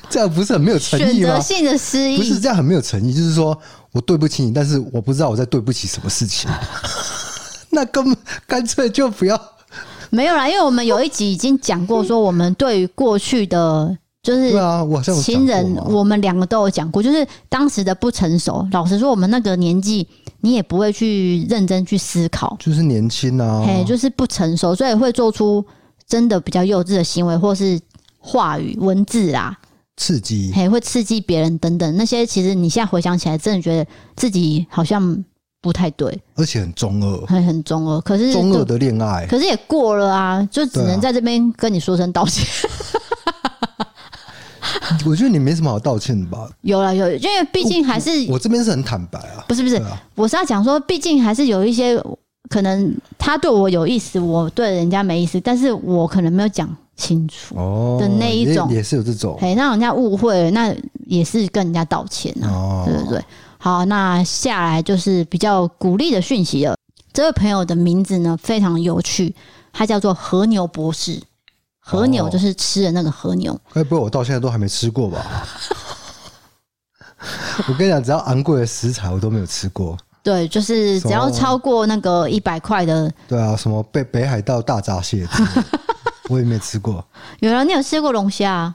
[0.08, 1.26] 这样不是很没有诚意吗？
[1.26, 3.58] 选择性的失忆，不是这样很没有诚意，就是说
[3.90, 6.48] 我对不起你，但是我不知道我在对不起什么事情。
[7.70, 8.16] 那根本
[8.46, 9.40] 干脆就不要。
[10.10, 13.98] 没有啦，因为我们有一集已经讲过，说我们对于过去的。
[14.22, 14.52] 就是
[15.20, 18.64] 情人，我们两个都有讲过，就是当时的不成熟。
[18.70, 20.06] 老实说，我们那个年纪，
[20.42, 25.64] 你也不会去认真去思考，就是年轻啊，嘿，就是不成熟，所以会做出
[26.06, 27.80] 真的比较幼稚的行为，或是
[28.20, 29.58] 话语、文字啊，
[29.96, 31.96] 刺激，嘿，会刺激别人等等。
[31.96, 35.24] 那些其实你现在回想起来，真的觉得自己好像
[35.60, 38.00] 不太对，而且很中二，很很中二。
[38.02, 42.46] 可是中二的恋爱，可是也过了啊，就只能在这边跟你说声道歉。
[45.06, 46.48] 我觉得你没什么好道歉的吧？
[46.62, 49.44] 有了有，因为毕竟还是我，我这边是很坦白啊。
[49.48, 52.02] 不是不是，啊、我是要讲说，毕竟还是有一些
[52.48, 60.74] 可能他对我有意思，我对人家没意思，但是我可能没有讲清楚哦的那一种，也，也是有这种，哎，让人家误会了，那
[61.06, 63.22] 也是跟人家道歉啊，哦、对不对？
[63.58, 66.74] 好，那下来就是比较鼓励的讯息了。
[67.12, 69.34] 这位朋友的名字呢非常有趣，
[69.72, 71.20] 他叫做和牛博士。
[71.84, 75.26] 和牛就是吃的那个和牛，哎不会我到现在都还没吃过吧？
[77.68, 79.96] 我跟你讲，只要昂贵的食材我都没有吃过。
[80.22, 83.12] 对，就是只要超过那个一百块的。
[83.26, 85.26] 对啊，什么北北海道大闸蟹，
[86.30, 87.04] 我也没吃过。
[87.40, 88.72] 有人，你有吃过龙虾？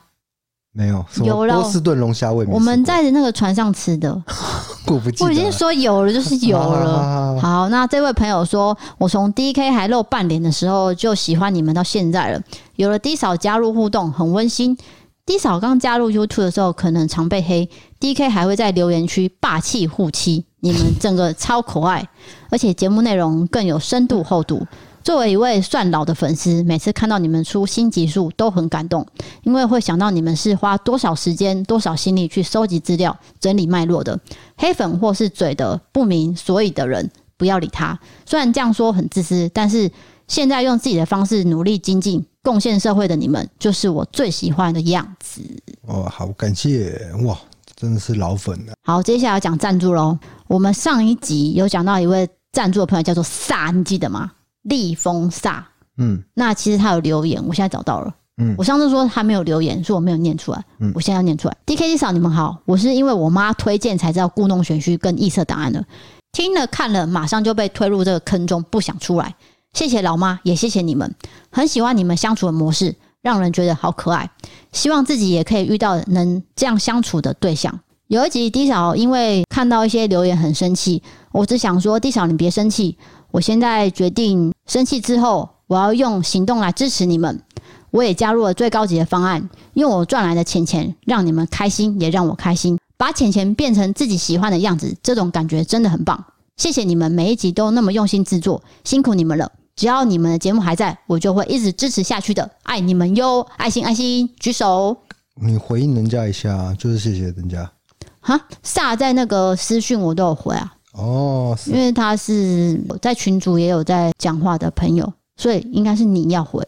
[0.78, 2.54] 没有，有了波士顿龙虾，我也没。
[2.54, 4.12] 我们在那个船上吃的。
[4.86, 7.36] 我不记得，我已经说有了，就是有了。
[7.42, 12.40] 好，那这位朋友说，我从 DK 还露半脸的时候就喜欢你们到现在了。
[12.76, 14.78] 有了 D 嫂加入互动，很温馨。
[15.26, 17.68] D 嫂刚加入 YouTube 的时候，可能常被黑
[18.00, 22.08] ，DK 还会在留言区霸气护妻，你们整个超可爱，
[22.52, 24.64] 而且节目内容更有深度厚度。
[25.08, 29.08] 作为一位算老的粉丝，每次看到你们出新集数都很感动，
[29.44, 34.20] 因为会想到你们是花多少时间、多少心力去收集资料、整理脉络的。
[34.58, 37.98] 黑粉或是嘴的不明所以的人，不要理他。
[38.26, 39.90] 虽然这样说很自私，但是
[40.28, 45.42] 现在用自己的方式努力精进、贡献社会的你们，就是我最喜欢的样子。
[45.84, 47.38] 哦，好，感谢哇，
[47.78, 48.74] 真的是老粉了。
[48.84, 50.20] 好，接下来讲赞助喽。
[50.48, 54.34] 我们上一集有讲到一位赞助的朋友叫做萨，你记得吗？
[54.68, 55.62] 立风煞，
[55.98, 61.56] 嗯，那其实他有留言，我现在找到了，嗯，我上次说他没有留言，说我没有念出来，嗯，我现在要念出来。
[61.66, 65.84] DKD 嫂，你们好，我是因为我妈推荐才知道故弄玄虚跟异色档案的，
[66.32, 69.36] 听了看了，马上就被推入这个坑中，不想出来。
[69.74, 71.14] 谢谢老妈，也谢谢你们，
[71.52, 74.30] 很喜欢你们相处的模式，让人觉得好可爱，
[74.72, 77.80] 希望自己也可以遇到能这样相处的对象。
[78.08, 82.98] 有一集 D 嫂因为看到一些留言很生气，我只想说 D 嫂你别生气。
[83.30, 87.42] 我现在决定生气之后，我要用行动来支持你们。
[87.90, 92.78] 我也加入了最高级的方案，用我赚来的钱钱让你们开心，也让我开心。
[92.98, 96.26] 把钱钱变成自己喜欢的样子，这种感觉真的很棒。
[96.58, 99.52] 谢谢你们每一集都那么用心制作，辛苦你们了。
[99.76, 102.50] 只要你们的节目还在，我就会一直支持下去的。
[102.64, 103.48] 爱你们哟！
[103.58, 104.98] 爱心爱心，举手。
[105.40, 107.72] 你回应人家一下，就是谢谢人家。
[108.20, 110.74] 哈，萨在那个私讯我都有回啊。
[110.98, 116.68] 哦，因为他是在群主也有在讲话的朋友，所以应该是你要回。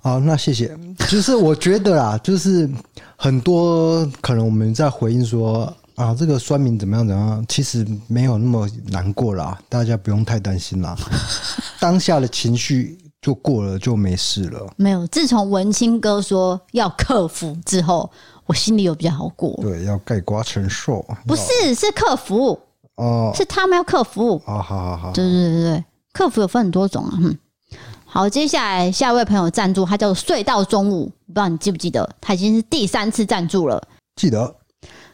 [0.00, 0.76] 好，那谢谢。
[1.08, 2.68] 就是我觉得啦， 就是
[3.16, 10.96] 很多可能我们在回应说啊，这个酸民怎么样怎么样，其实没有那么难过啦，大家不用太担心啦。
[11.80, 14.66] 当下的情绪就过了，就没事了。
[14.76, 18.10] 没有，自从文青哥说要克服之后，
[18.46, 19.56] 我心里有比较好过。
[19.62, 21.04] 对，要盖瓜承受。
[21.26, 22.58] 不是，是克服。
[22.98, 24.42] 哦，是他们要客服。
[24.44, 27.12] 哦，好好好，对对对对，客服有分很多种啊。
[27.20, 27.38] 嗯，
[28.04, 32.08] 好，接下来下一位朋友赞助，他叫做睡到中午，不知道你记不记得？
[32.20, 33.80] 他已经是第三次赞助了。
[34.16, 34.52] 记得。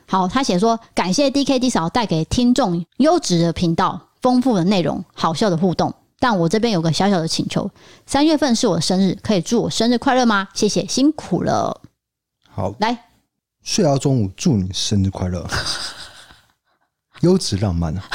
[0.06, 5.92] 好，他写说感谢 DKD 嫂带给听众优质的频道、丰富的内容、好笑的互动。
[6.18, 7.70] 但我这边有个小小的请求，
[8.06, 10.48] 三月份是我的生日，可以祝我生日快乐吗？
[10.54, 11.82] 谢谢，辛苦了。
[12.48, 12.96] 好，来，
[13.62, 15.46] 睡到中午，祝你生日快乐。
[17.20, 18.04] 优质浪漫啊！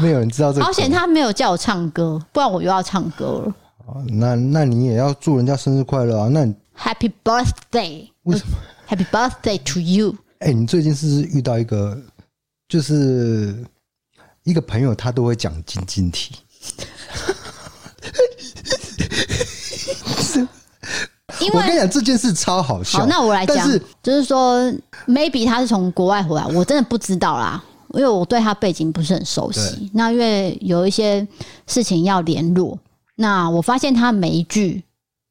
[0.00, 0.64] 没有人知道这个。
[0.64, 3.54] 好险他没有叫我唱歌，不然我又要唱歌了。
[4.06, 6.28] 那那你也要祝人家生日快乐啊！
[6.28, 8.08] 那你 Happy Birthday！
[8.22, 8.56] 为什么
[8.88, 10.16] ？Happy Birthday to you！
[10.38, 12.00] 哎、欸，你最近是不是遇到一个，
[12.68, 13.66] 就是
[14.44, 16.36] 一个朋友，他都会讲晶晶体。
[21.52, 22.98] 我跟你讲这件事超好笑。
[22.98, 24.60] 好，那我来讲，是就是说
[25.06, 27.62] ，maybe 他是从国外回来，我真的不知道啦，
[27.94, 29.90] 因为我对他背景不是很熟悉。
[29.92, 31.26] 那因为有一些
[31.66, 32.78] 事情要联络，
[33.16, 34.82] 那我发现他每一句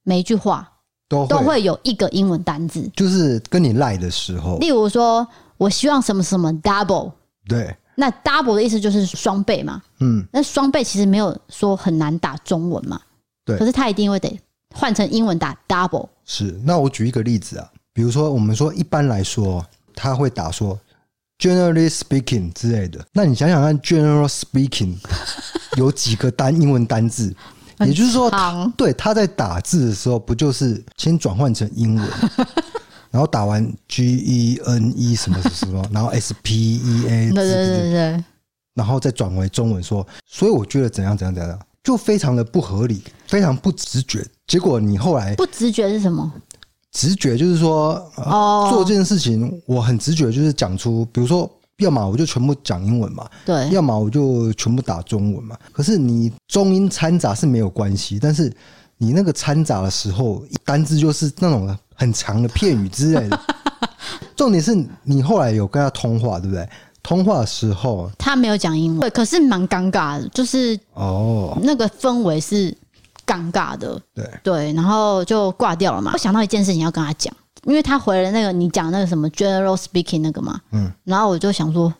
[0.03, 0.69] 每一句话
[1.07, 5.27] 都都会有一个英文单字，就是跟你赖的时候，例如说
[5.57, 7.11] 我希望什么什么 double，
[7.47, 12.99] 对，那 double 的意思就是双倍嘛，嗯，那双倍其实没有说很难打中文嘛，
[13.45, 14.39] 对，可是他一定会得。
[14.75, 19.65] 换成英文打 double 是，那我举一个例子啊，比如说我们说一般来说，
[19.95, 20.79] 他会打说
[21.39, 23.03] generally speaking 之类的。
[23.13, 24.95] 那你想想看，general speaking
[25.77, 27.35] 有几个单英文单字？
[27.79, 28.29] 也就是说，
[28.75, 32.09] 对，他在打字的时候，不就是先转换成英文，
[33.09, 38.23] 然后打完 G E N E 什么什么， 然后 S P E A 对对对对，
[38.73, 40.05] 然后再转为中文说。
[40.25, 44.27] 所以我觉得怎样怎样怎样，就非常的不合理，非常不直觉。
[44.49, 46.29] 结果你后来不直觉是什么？
[46.91, 51.47] 直觉就是说，哦，做这件事情我很直觉，就是讲出，比如说，
[51.77, 55.55] 要么我就全部讲英文嘛，对，要么我就全部打中文嘛。
[55.71, 58.51] 可是你中英掺杂是没有关系，但是
[58.97, 63.39] 你那个掺杂的时候，一单字就是那种很长的片语之类的。
[64.35, 66.67] 重点是你后来有跟他通话，对不对？
[67.03, 72.75] 通话的时候他没有讲英文，对，可是蛮尴尬的，就是哦，那个氛围是。
[73.29, 76.09] 尴尬的，对对，然后就挂掉了嘛。
[76.13, 77.31] 我想到一件事情要跟他讲，
[77.65, 81.93] 因为他回了那个你讲那个什么 general speaking 那个嘛，嗯，然后我就想说，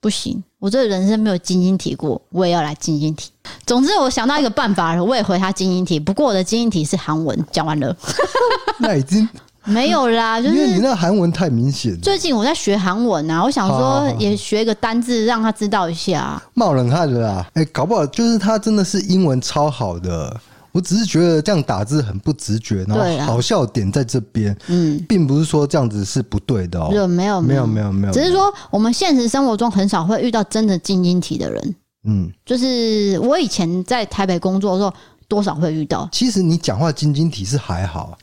[0.00, 3.30] 不行，我这人生没有精英体过，我也要来精英体。
[3.66, 6.00] 总之，我想到一个办法了，我也回他精英体。
[6.00, 7.94] 不过我的精英体是韩文，讲完了，
[8.80, 9.28] 那已经
[9.72, 11.98] 没有啦，就是因为你那韩文太明显。
[12.00, 17.46] 最近我在学韩文啊，我想说也学一个单字让他知道一下，冒冷汗的啦。
[17.54, 20.34] 哎，搞不好就是他真的是英文超好的。
[20.72, 27.66] 我只是觉得这样打字很不直觉，然后好笑点在这边，嗯，并不是说这样子是不对的哦，没有没有没有。
[27.66, 34.92] 没有没有，只是说我们现实生活中很少会遇到真的精英体的人，嗯，就是我以前在台北工作的时候，
[35.26, 36.06] 多少会遇到。
[36.12, 38.18] 其实你讲话精英体是还好，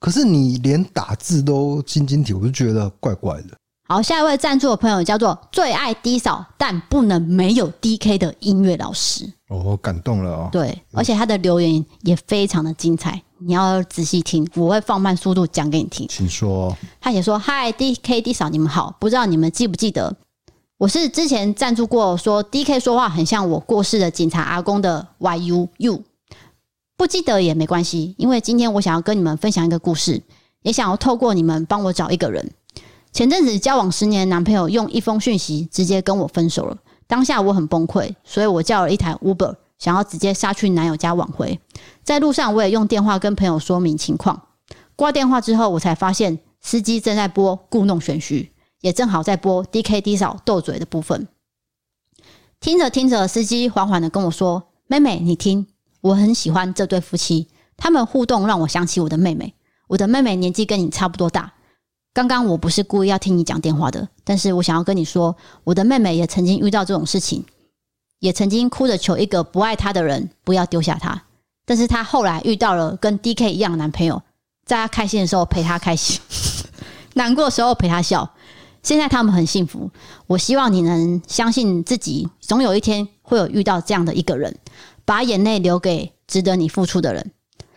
[0.00, 3.56] 可是你连打字都晶晶体，我就觉得怪怪的。
[3.88, 9.32] 好，下一位赞助的朋友叫做最爱 D 嫂，但不能没有 DK 的音乐老师。
[9.48, 10.48] 哦，感动了哦。
[10.52, 16.06] 对，而且他的留言也非常的精彩，你要仔细听，我会放慢速度讲给你听。
[16.06, 16.76] 请说。
[17.00, 20.14] 他写说：“嗨，DK D 嫂，你们好，不知道你们记不记得，
[20.76, 26.02] 我是之前赞助过，说 DK 说话很像我过世的警察阿公的 YU U，
[26.98, 30.20] 不记得也没关系，因为今天我想要跟你们分享一个故事，
[30.62, 32.50] 也想要透过你们帮我找一个人。”
[33.12, 36.76] 前阵子交往十年的男朋友用一封讯息直接跟我分手了，
[37.06, 41.60] 当下我很崩溃，所以我叫了一台 Uber，想要直接杀去男友家挽回。
[42.02, 44.48] 在路上我也用电话跟朋友说明情况，
[44.96, 51.28] 挂电话之后我才发现司机正在播故弄玄虚，也正好在播 DK D 嫂斗嘴的部分。
[52.58, 55.68] 听着听着，司机缓缓的跟我说：“妹妹，你听，
[56.00, 59.54] 我很喜欢这对夫妻，他们互动让我想起我的妹妹，
[59.88, 61.52] 我的妹妹年纪跟你差不多大。”
[62.14, 67.44] 刚刚我不是故意要听你讲电话的，但是我想要跟你说，我的妹妹也曾经遇到这种事情，
[68.18, 71.22] 也曾经哭着求一个不爱她的人不要丢下她，
[71.64, 74.20] 但是她后来遇到了跟 DK 一样的男朋友，
[74.64, 76.20] 在她开心的时候陪她开心，
[77.14, 78.28] 难过的时候陪她笑，
[78.82, 79.88] 现在他们很幸福。
[80.26, 84.58] 我希望你能相信自己，总有一天会有遇到这样的一个人，
[85.08, 87.32] 把眼泪留给值得你付出的人。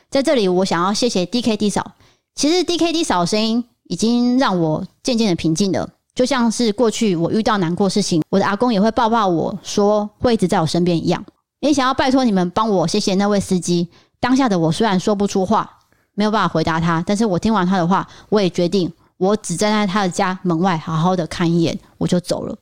[0.10, 1.94] 在这里，我想要谢谢 DK D 嫂，
[2.36, 3.64] 其实 DK D 嫂的声音。
[3.86, 11.22] 已经让我渐渐的平静了，就像是过去我遇到难过事情，我的阿公也会抱抱我说会一直在我身边一样。
[11.60, 13.90] 也想要拜托你们帮我谢谢那位司机。
[14.22, 15.70] 当下的我虽然说不出话，
[16.14, 18.90] 没有办法回答他，但是我听完他的话，我也决定
[19.22, 22.58] 我只站在他的家门外好好的看一眼，我就走了。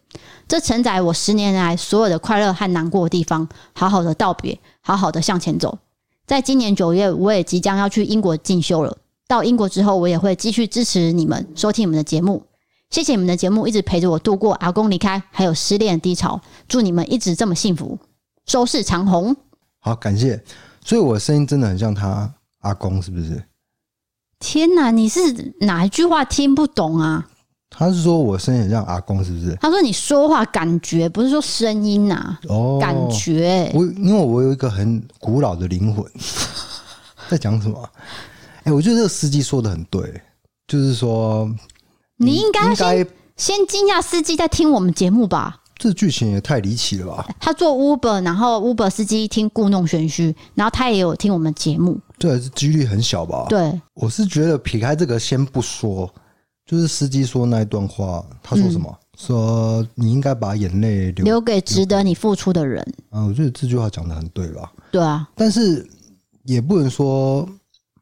[0.46, 5.80] 这承载我十年来所有的快乐和难过的地方，好好的道别，好好的向前走。
[6.28, 8.98] 在今年九月，我也即将要去英国进修了。
[9.26, 12.44] 到英国之后，我也会继续支持你们，收听你们的节目。
[12.90, 16.42] 谢谢你们的节目，一直陪着我度过阿公离开还有失恋的低潮。
[16.68, 17.98] 祝你们一直这么幸福，
[18.48, 19.34] 收视长虹。
[19.80, 20.44] 好，感谢。
[20.84, 22.30] 所以我的声音真的很像他
[22.60, 23.42] 阿公，是不是？
[24.40, 27.28] 天哪，你是哪一句话听不懂啊？
[27.70, 29.56] 他是说我声音很像阿公，是不是？
[29.62, 32.40] 他说你说话感觉，不是说声音呐、啊。
[32.48, 33.72] 哦，感觉。
[33.76, 36.04] 我因为我有一个很古老的灵魂，
[37.30, 37.90] 在讲什么？
[38.64, 40.22] 欸、我觉得这个司机说的很对，
[40.68, 41.50] 就是说
[42.18, 45.59] 你应该先先惊讶司机在听我们节目吧？
[45.80, 47.28] 这剧情也太离奇了吧！
[47.40, 53.46] 他做 Uber，然后 Uber 司机听故弄玄虚，然后他也有听我们节目，对，几率很小吧？
[53.50, 56.14] 对，我是觉得撇开这个先不说，
[56.66, 58.88] 就是司机说那一段话，他说什么？
[58.92, 62.86] 嗯、说你应该把眼泪留留给值得你付出的人。
[63.10, 64.72] 啊，我觉得这句话讲的很对吧？
[64.92, 65.88] 对啊，但是
[66.44, 67.50] 也不能说。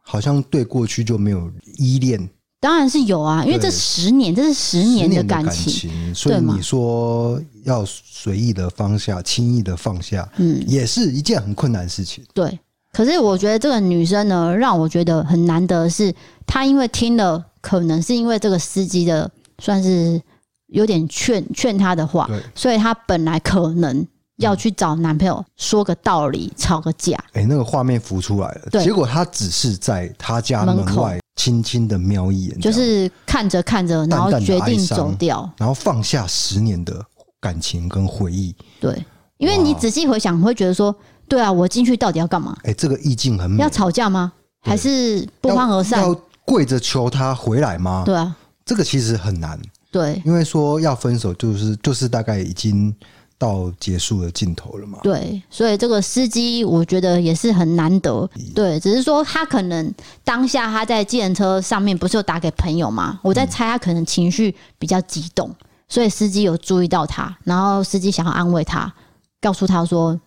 [0.09, 12.23] 好像对过去就没有依恋，当然是有啊，因为这十年，这是十年的感情，感情，所以你说要随意的放下，轻易的放下，嗯，也是一件很困难的事情。
[12.33, 12.59] 对，
[12.91, 16.13] 可是我觉得这个女生呢，让我觉得很难得是，
[16.45, 19.29] 她因为听了，可能是因为这个司机的
[19.59, 20.19] 算是
[20.67, 24.07] 有点劝劝她的话，对，所以她本来可能。
[24.37, 27.17] 要去找男朋友说个道理，吵个架。
[27.33, 28.61] 哎、欸，那个画面浮出来了。
[28.71, 37.03] 对，结果他只是在他家门外轻轻的瞄一眼，就是看着看着，然后决定走掉，然后放下十年的
[37.39, 38.55] 感情跟回忆。
[38.79, 39.03] 对，
[39.37, 40.95] 因为你仔细回想，会觉得说，
[41.27, 42.55] 对啊，我进去到底要干嘛？
[42.59, 43.61] 哎、欸，这个意境很美。
[43.63, 44.31] 要吵架吗？
[44.61, 45.99] 还是不欢而散？
[46.01, 48.03] 要，要跪着求他回来吗？
[48.05, 49.59] 对啊，这个其实很难。
[49.91, 52.95] 对，因为说要分手，就是就是大概已经。
[53.37, 54.99] 到结束的尽头了嘛？
[55.03, 58.27] 对，所以这个司机我觉得也是很难得。
[58.55, 63.19] 对，只是说他可能当下他在计程车上面不是有打给朋友吗？
[63.23, 65.53] 我在猜他可能情绪比较激动，
[65.87, 68.91] 所以司机有注意到他，然后司机想要安慰他，
[69.39, 70.19] 告诉他说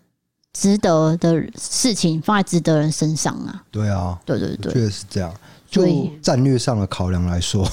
[0.52, 3.62] 值得的事情放在值得人身上啊。
[3.70, 5.32] 对啊，对对对，确实是这样。
[5.68, 5.84] 就
[6.20, 7.68] 战略上的考量来说。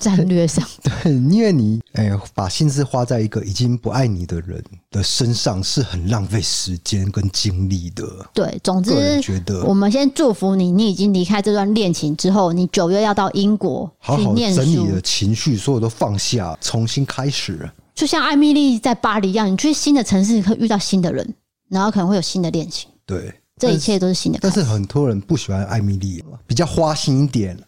[0.00, 8.04] 战略上， 对，因为你哎，把心思花在一个已经不爱你的人的身上，是很浪费时间跟精力的。
[8.32, 17.68] 对，总之，觉得我们先祝福你，你已经离开这段恋情之后，你九月要到英国好好整理的情绪，所有都放下，重新开始。
[17.94, 21.34] 就像艾米丽在巴黎一样，你去新的城市会遇到新的人，
[21.70, 22.88] 然后可能会有新的恋情。
[23.06, 24.38] 对，这一切都是新的。
[24.42, 27.58] 但是很多人不喜欢艾米丽，比较花心一点。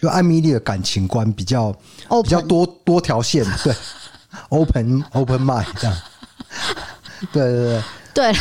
[0.00, 1.72] 就艾米丽的感情观比较
[2.22, 3.74] 比较多多条线，对，
[4.50, 5.96] open open mind 这样。
[7.32, 7.82] 对对对。
[8.14, 8.32] 对，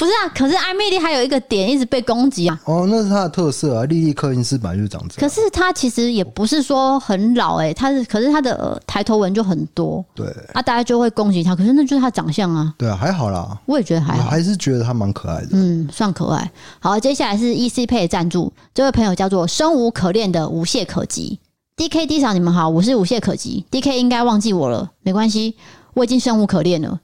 [0.00, 2.58] 不是啊，可是艾米丽还有一个点一直被攻击啊。
[2.64, 5.20] 哦，那是她的特色啊，莉莉克林斯本来就是长这样。
[5.20, 10.02] 可是她其实也不是说很老哎、欸，他是，可是她的抬头纹就很多。
[10.14, 12.72] 对啊，大家就会攻击她，可是那就是她长相啊。
[12.78, 15.48] 对啊，还好啦，我也觉得还好，还是觉得她蛮可爱的。
[15.52, 16.50] 嗯，算可爱。
[16.78, 21.38] 好，接下来是 ECPay 赞助，这位朋友叫做生无可恋的无懈可击。
[21.76, 23.66] DK D 嫂，你们好，我是无懈可击。
[23.70, 25.56] DK 应该忘记我了，没关系，
[25.92, 27.00] 我已经生无可恋了。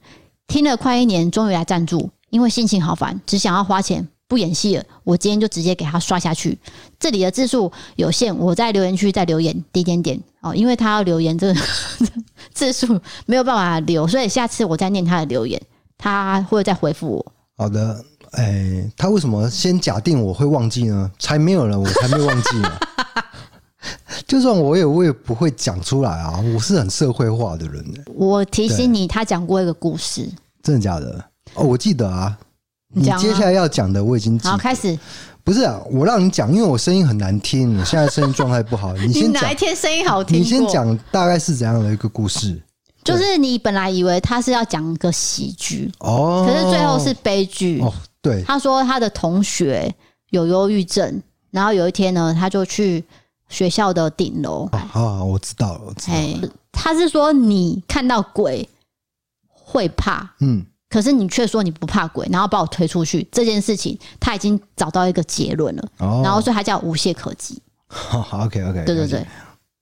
[0.48, 4.84] 听了快一年，终于来赞助，因为心情好烦，只想要花钱，不演戏了。
[5.04, 6.58] 我今天就直接给他刷下去。
[6.98, 11.60] 这里的字数有限，我在留言区再留言点点点哦，因为他要留言，这个
[12.52, 15.60] 字数没有办法留，所以下次我再念他的留言，
[15.96, 17.32] 他会再回复我。
[17.56, 21.10] 好的，哎、欸，他为什么先假定我会忘记呢？
[21.18, 22.72] 才没有了，我才没忘记呢。
[24.26, 26.42] 就算我也我也不会讲出来啊！
[26.52, 27.84] 我是很社会化的人。
[28.12, 30.28] 我提醒你，他讲过一个故事，
[30.64, 31.24] 真的假的？
[31.56, 32.36] 哦，我记得啊。
[32.94, 34.48] 你接下来要讲的我已经记。
[34.48, 34.98] 好，开始。
[35.42, 38.92] 不是啊，我让你讲，因为我声音很难听，我现在声音状态不好。
[38.94, 39.42] 你先 讲。
[39.42, 40.40] 哪一天声音好听？
[40.40, 42.60] 你先讲大概是怎样的一个故事？
[43.04, 47.92] 就是你本来以为他是要讲一个喜剧哦，可是最后是悲剧哦。
[48.22, 49.94] 对，他说他的同学
[50.30, 53.04] 有忧郁症，然后有一天呢，他就去。
[53.48, 56.52] 学校的顶楼啊，我知道了，我知道了。
[56.72, 58.68] 他是说你看到鬼
[59.48, 67.60] 会怕，嗯，可是你却说你不怕鬼，然后把我推出去这件事情，他已经找到一个结论了，哦，然后所以他叫无懈可击。
[67.88, 69.26] 好，OK OK，对对对，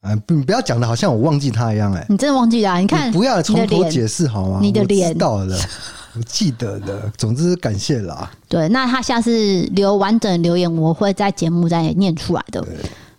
[0.01, 2.79] 啊，不，你不要讲的好像我忘记他一样，哎，你真的忘记了？
[2.79, 4.59] 你看，不要从头解释好吗？
[4.63, 5.59] 你的脸知道了，
[6.17, 7.11] 我记得的。
[7.17, 8.31] 总之感谢啦。
[8.49, 12.67] 对，那他下次留完整留言，我会在节目再念出来的。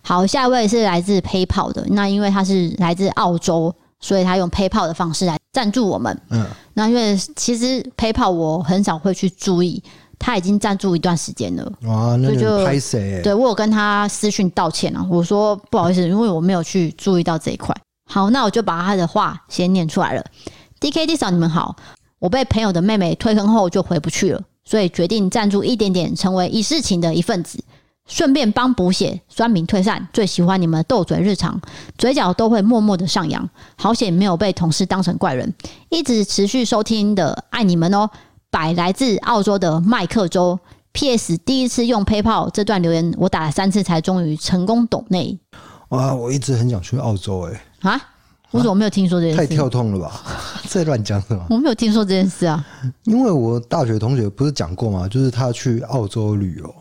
[0.02, 1.84] 好，下一位是来自 PayPal 的。
[1.90, 3.74] 那因为他是来自澳洲，
[4.06, 6.16] 所以他用 PayPal 的方式来赞助我们。
[6.30, 9.82] 嗯，那因为其实 PayPal 我很少会去注意，
[10.16, 11.72] 他已经赞助一段时间了。
[11.82, 13.20] 哇，那就拍谁？
[13.20, 17.74] 对，我有跟他私讯道歉啊，我说不好意思，因为我没有去注意到这一块。
[18.08, 20.24] 好，那我就把他的话先念出来了。
[20.80, 21.74] DKD 嫂，你们好，
[22.20, 27.58] 我被朋友的妹妹推坑后就回不去了，所以决定赞助一点点，成为一世情的一份子。
[28.06, 30.06] 顺便帮补血，酸民退散。
[30.12, 31.60] 最喜欢你们斗嘴日常，
[31.98, 33.48] 嘴角都会默默的上扬。
[33.76, 35.52] 好险没有被同事当成怪人，
[35.88, 38.08] 一直持续收听的，爱你们哦。
[38.50, 40.58] 百来自澳洲的麦克州。
[40.92, 41.36] P.S.
[41.36, 45.38] 第一次用 PayPal 这段留言，我打了三次才终于成功懂内。
[45.90, 47.90] 哇，我一直很想去澳洲哎、欸。
[47.90, 48.00] 啊？
[48.52, 49.36] 我怎么没有听说这件事？
[49.36, 50.22] 太跳痛了吧？
[50.70, 51.44] 在乱讲什么？
[51.50, 52.64] 我没有听说这件事啊。
[53.04, 55.06] 因为我大学同学不是讲过吗？
[55.06, 56.74] 就是他去澳洲旅游。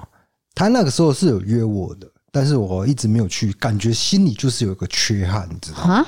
[0.56, 5.96] 他那个时候是有约我的，但是我一直没有去，感觉心里就是有一个缺憾，你知道吗？
[5.96, 6.06] 啊，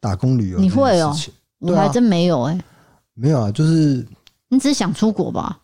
[0.00, 1.14] 打工旅游你会哦？
[1.58, 2.64] 我还真没有哎、欸，
[3.12, 4.04] 没有啊，就是
[4.48, 5.60] 你只是想出国吧？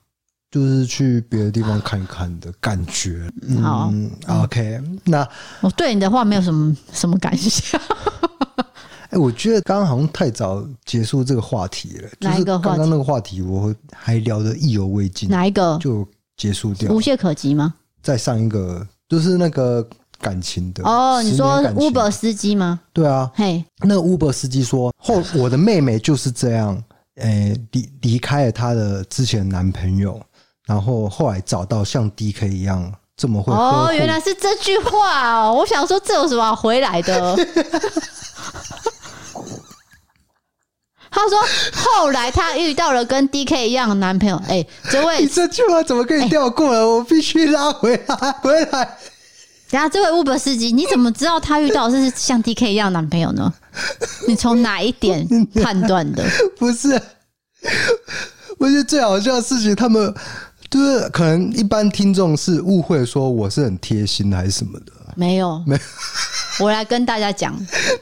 [0.51, 3.29] 就是去别的地方看一看的感觉。
[3.61, 5.27] 好、嗯、，OK，那
[5.61, 7.81] 我对你的话没有什么什么感想。
[9.11, 12.09] 哎，我觉得刚刚好像太早结束这个话题了。
[12.21, 12.69] 哪一个话题？
[12.69, 15.29] 刚刚那个话题我还聊得意犹未尽。
[15.29, 15.79] 哪一个？
[15.79, 16.07] 就
[16.37, 16.93] 结束掉？
[16.93, 17.75] 无懈可击吗？
[18.07, 19.85] 再上一个就是那个
[20.21, 22.79] 感情的哦，你说 Uber 司机吗？
[22.93, 26.81] 对啊，嘿，那个 Uber 司机说后 我的妹妹就是这样，
[27.17, 30.21] 诶离离开了她的之前男朋友，
[30.69, 37.37] 然后后来找到像 DK 一样这么会哦，原来是这句话哦，我想说这有什么回来的？
[41.17, 41.39] 他说
[41.75, 44.37] ：“后来他遇到了跟 DK 一样的男朋友。
[44.49, 46.79] 欸”哎，这位， 你这句话怎么可以调过来？
[46.79, 48.85] 欸、我必须拉回来，回来。
[49.71, 53.53] 等下，这位 Uber 司机，你怎么知道他遇到的是像 DK 一样的男朋友呢？
[54.29, 55.27] 你从哪一点
[55.63, 56.23] 判断的？
[56.59, 57.01] 不是，
[58.59, 60.15] 我觉得最好笑的事情，他们
[60.77, 64.93] 就是可能一般听众是误会说我是很贴心还是什么的。
[65.15, 65.81] 没有，没有。
[66.63, 67.59] 我来跟大家讲，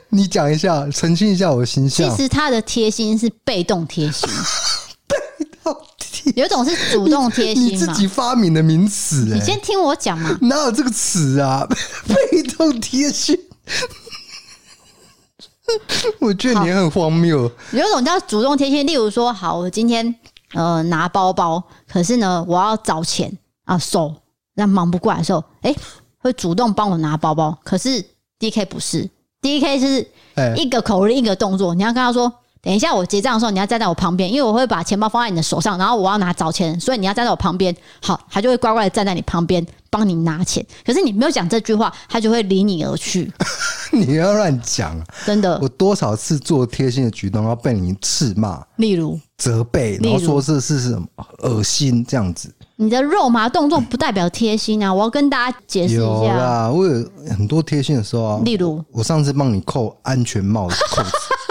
[0.09, 2.11] 你讲一下，澄清一下我的形象。
[2.11, 4.29] 其实他的贴心是被动贴心，
[5.07, 5.17] 被
[5.63, 7.71] 动贴，有一种是主动贴心嘛？
[7.71, 10.37] 你自己发明的名词，你先听我讲嘛。
[10.43, 11.65] 哪有这个词啊？
[12.31, 13.39] 被动贴心，
[16.19, 17.49] 我觉得你很荒谬。
[17.71, 20.13] 有一种叫主动贴心，例如说，好，我今天
[20.55, 21.63] 呃拿包包，
[21.95, 23.33] 可是呢，我要找钱
[23.67, 24.13] 啊，手
[24.55, 25.77] 那忙不过来的时候，哎、欸，
[26.19, 28.05] 会主动帮我拿包包，可是。
[28.37, 29.09] D K 不是
[29.41, 30.07] ，D K 是
[30.57, 31.73] 一个口令一个动作。
[31.73, 32.31] 你要跟他说，
[32.61, 37.75] 等一下我结账的时候，你要站在我旁边，因为我会把钱包放在你的手上，然后我要拿找钱，所以你要站在我旁边。
[38.03, 39.65] 好，他就会乖乖的站在你旁边，
[39.95, 40.67] 帮你拿钱。
[40.85, 43.33] 可是你没有讲这句话，他就会离你而去。
[43.93, 45.57] 你要乱讲，真的。
[45.63, 51.07] 我多少次做贴心的举动，要被你斥骂，例如责备，然后说这是什么
[51.43, 52.53] 恶心这样子。
[52.75, 54.93] 你的肉麻动作不代表贴心啊！
[54.93, 56.03] 我要跟大家解释一下。
[56.03, 58.41] 有啦，我有很多贴心的时候啊。
[58.45, 61.11] 例如，我上次帮你扣安全帽的扣子，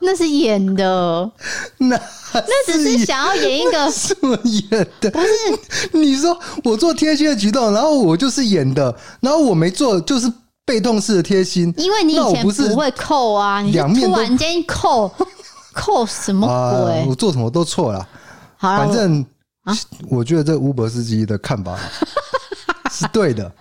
[0.00, 1.30] 那是演的。
[1.78, 2.00] 那
[2.32, 5.10] 那只是想要演一个 什么演的？
[5.10, 10.30] 不是 你说我做贴心的举动，然后我就是演的，然后我没做就是
[10.64, 11.72] 被动式的贴心。
[11.76, 15.10] 因为你以前不会扣啊，你突然间扣
[15.72, 16.46] 扣什么
[16.84, 17.04] 鬼？
[17.08, 18.06] 我做什么都错了。
[18.58, 19.24] 好反正
[20.08, 21.78] 我觉得这 Uber 司机的看法
[22.90, 23.52] 是对的，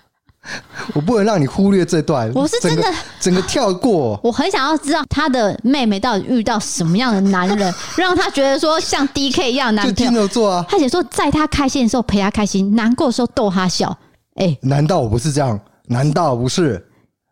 [0.94, 2.32] 我不能让你忽略这段。
[2.34, 2.84] 我是真的
[3.20, 4.20] 整个跳过。
[4.24, 9.94] 我很想要知道他的妹妹到底遇到什么样的男人， 让他觉得说像 DK 一样的男朋友。
[9.94, 13.98] 就金牛座啊，他写说在他开心的时候陪他开心，难过的时候逗他笑。
[14.36, 15.60] 哎，难道我不是这样？
[15.88, 16.84] 难道不是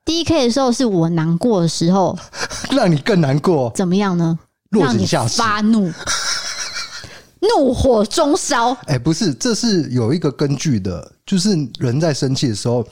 [0.05, 2.18] ？DK 的时候是我难过的时候，
[2.72, 3.72] 让你更难过。
[3.76, 4.38] 怎么样呢？
[4.70, 5.91] 落井下石，发怒。
[7.41, 11.49] 怒火中烧，哎，不是，这是有一个根据的，就是
[11.80, 12.86] 人在生气的时候，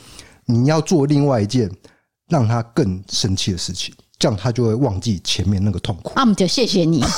[0.45, 1.69] 你要做另外一件
[2.29, 6.13] 让他更生气的事情，这样他就会忘记前面那个痛苦。
[6.15, 7.03] 啊，就谢谢你。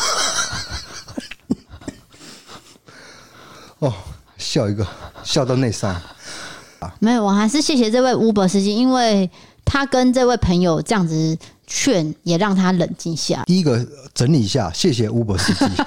[3.80, 3.94] 哦，
[4.38, 4.88] 笑一个，
[5.24, 5.94] 笑到内伤。
[6.80, 9.30] 啊，没有，我还是谢谢这位 Uber 司机，因为
[9.64, 11.38] 他跟这位朋友这样子
[11.68, 13.44] 劝，也让他冷静下。
[13.46, 15.66] 第一个整理一下，谢谢 Uber 司机。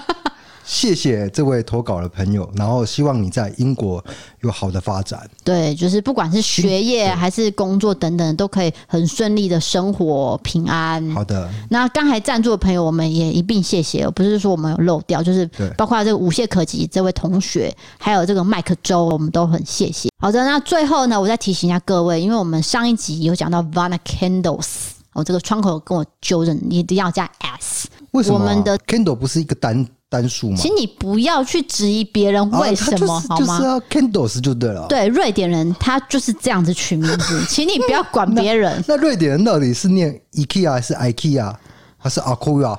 [0.67, 4.05] 谢谢这位投稿的朋友，然后希望你在英国
[4.41, 5.21] 有好的发展。
[5.45, 11.09] 对，就是不管是学业还是工作等等，都可以很顺利的生活平安。
[11.13, 11.49] 好的。
[11.71, 20.09] 那刚才赞助的朋友，我们也一并谢谢，不是说我们有漏掉，就是包括这个无懈可击这位同学，还有这个麦克周，我们都很谢谢。
[20.19, 24.67] 好的，那最后呢，我再提醒一下各位，因为我们上一集有讲到 Vana Candles，
[25.13, 27.89] 哦，这个窗口跟我纠正，你一定要加 s。
[28.11, 28.39] 为什么？
[28.39, 29.87] 我们的 Candle 不是一个单。
[30.09, 30.57] 单数吗？
[30.57, 33.59] 请你不要去质疑别人为什么，好吗？
[33.59, 34.87] 就是要 Candles 就对了。
[34.89, 38.95] 对，瑞典人他就是这样子取名字，请你不要管别 人那。
[38.95, 41.55] 那瑞典人到底是念 IKEA 还是 IKEA
[41.99, 42.79] 还是 Akuya？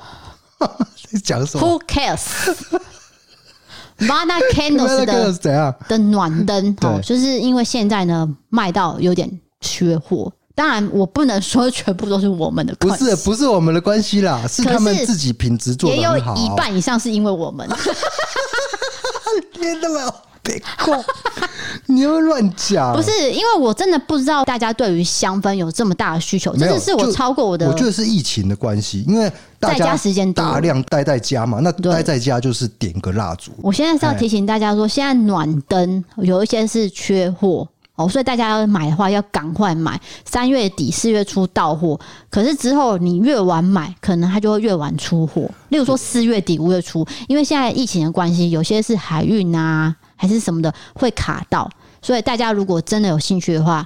[1.11, 6.75] 你 讲什么？Who cares？Vana Candles 的怎样的暖灯？
[6.81, 10.31] 哦，就是因为现在呢卖到有点缺货。
[10.57, 17.69] 当然，我不能说全部都是我们的关系，不是不是我们的关系啦，是他们自己品质做的好，也有一半以上是因为我们。
[19.53, 21.05] 天哪，别过，
[21.85, 22.95] 你又乱讲。
[22.95, 27.67] 不是因为我真的不知道大家对于香氛有这么大的需求，真的是我超过我的。
[27.67, 33.51] 我觉得是疫情的关系，因为大家时间大量待在家嘛，那待在家就是点个蜡烛。
[33.61, 37.67] 我现在是要提醒大家说，现在暖灯有一些是缺货。
[37.97, 41.99] 哦，所以大家要买的话，要赶快买，三月底四月初到货。
[42.29, 45.49] 可是之后你越晚买，可能它就会越晚出货。
[45.69, 51.67] 例如说四月底五月初，因为现在疫情的关系，有些是海运啊还是什么的会卡到，
[51.99, 53.83] 所以大家如果真的有兴趣的话，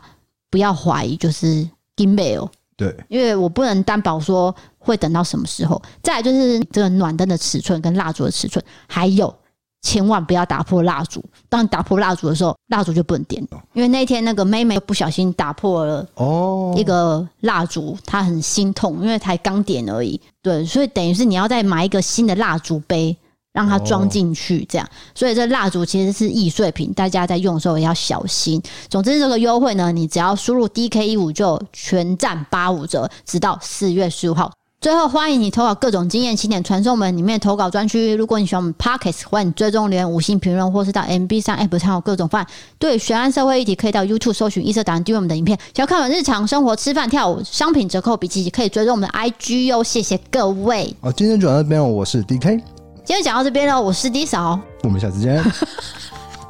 [0.50, 2.52] 不要怀疑，就是金美哦。
[2.76, 5.82] 对，因为我不能担保说会等到什么时候。
[6.04, 9.34] 再来就是这个暖灯的尺寸跟蜡烛的尺寸，还有。
[9.82, 11.24] 千万不要打破蜡烛。
[11.50, 13.42] 当你打破蜡烛的时候，蜡烛就不能点。
[13.74, 20.20] 因为那天那个妹妹不小心打破了哦一个蜡烛，她很心痛，因为才刚点而已。
[20.42, 23.16] 对，所以等于是你要再买一个新的蜡烛杯，
[23.54, 24.88] 让它装进去，这样。
[25.16, 28.62] 所以这蜡烛其实是易碎品，大家在用的时候也要小心。
[28.88, 34.52] 总之，这个优惠呢，你只要输入 DK 一五就全站八五折，直到四月十五号。
[34.82, 38.16] 最后，欢迎你投稿各种经验，请点传送门里面投稿专区。
[38.16, 42.48] 如果你喜欢我们 Podcast，欢迎追踪留言、五星评论，或是到 MB 三 App 参考各种范。
[42.80, 45.56] 对悬案社会议题，可以到 YouTube 搜寻“异色档案”订阅我们的影片。
[45.76, 49.84] 想要看我们日常生活、吃饭、跳舞、商品折扣笔记，可以追踪我们的 IG 哟。
[49.84, 50.92] 谢谢各位。
[51.00, 52.60] 好，今天讲到这边，我是 DK。
[53.06, 54.60] 今天讲到这边了，我是 D 嫂。
[54.82, 55.44] 我们下次见，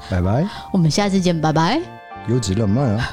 [0.10, 0.48] 拜拜。
[0.72, 1.82] 我们下次见，拜拜。
[2.30, 3.10] 优质浪漫啊！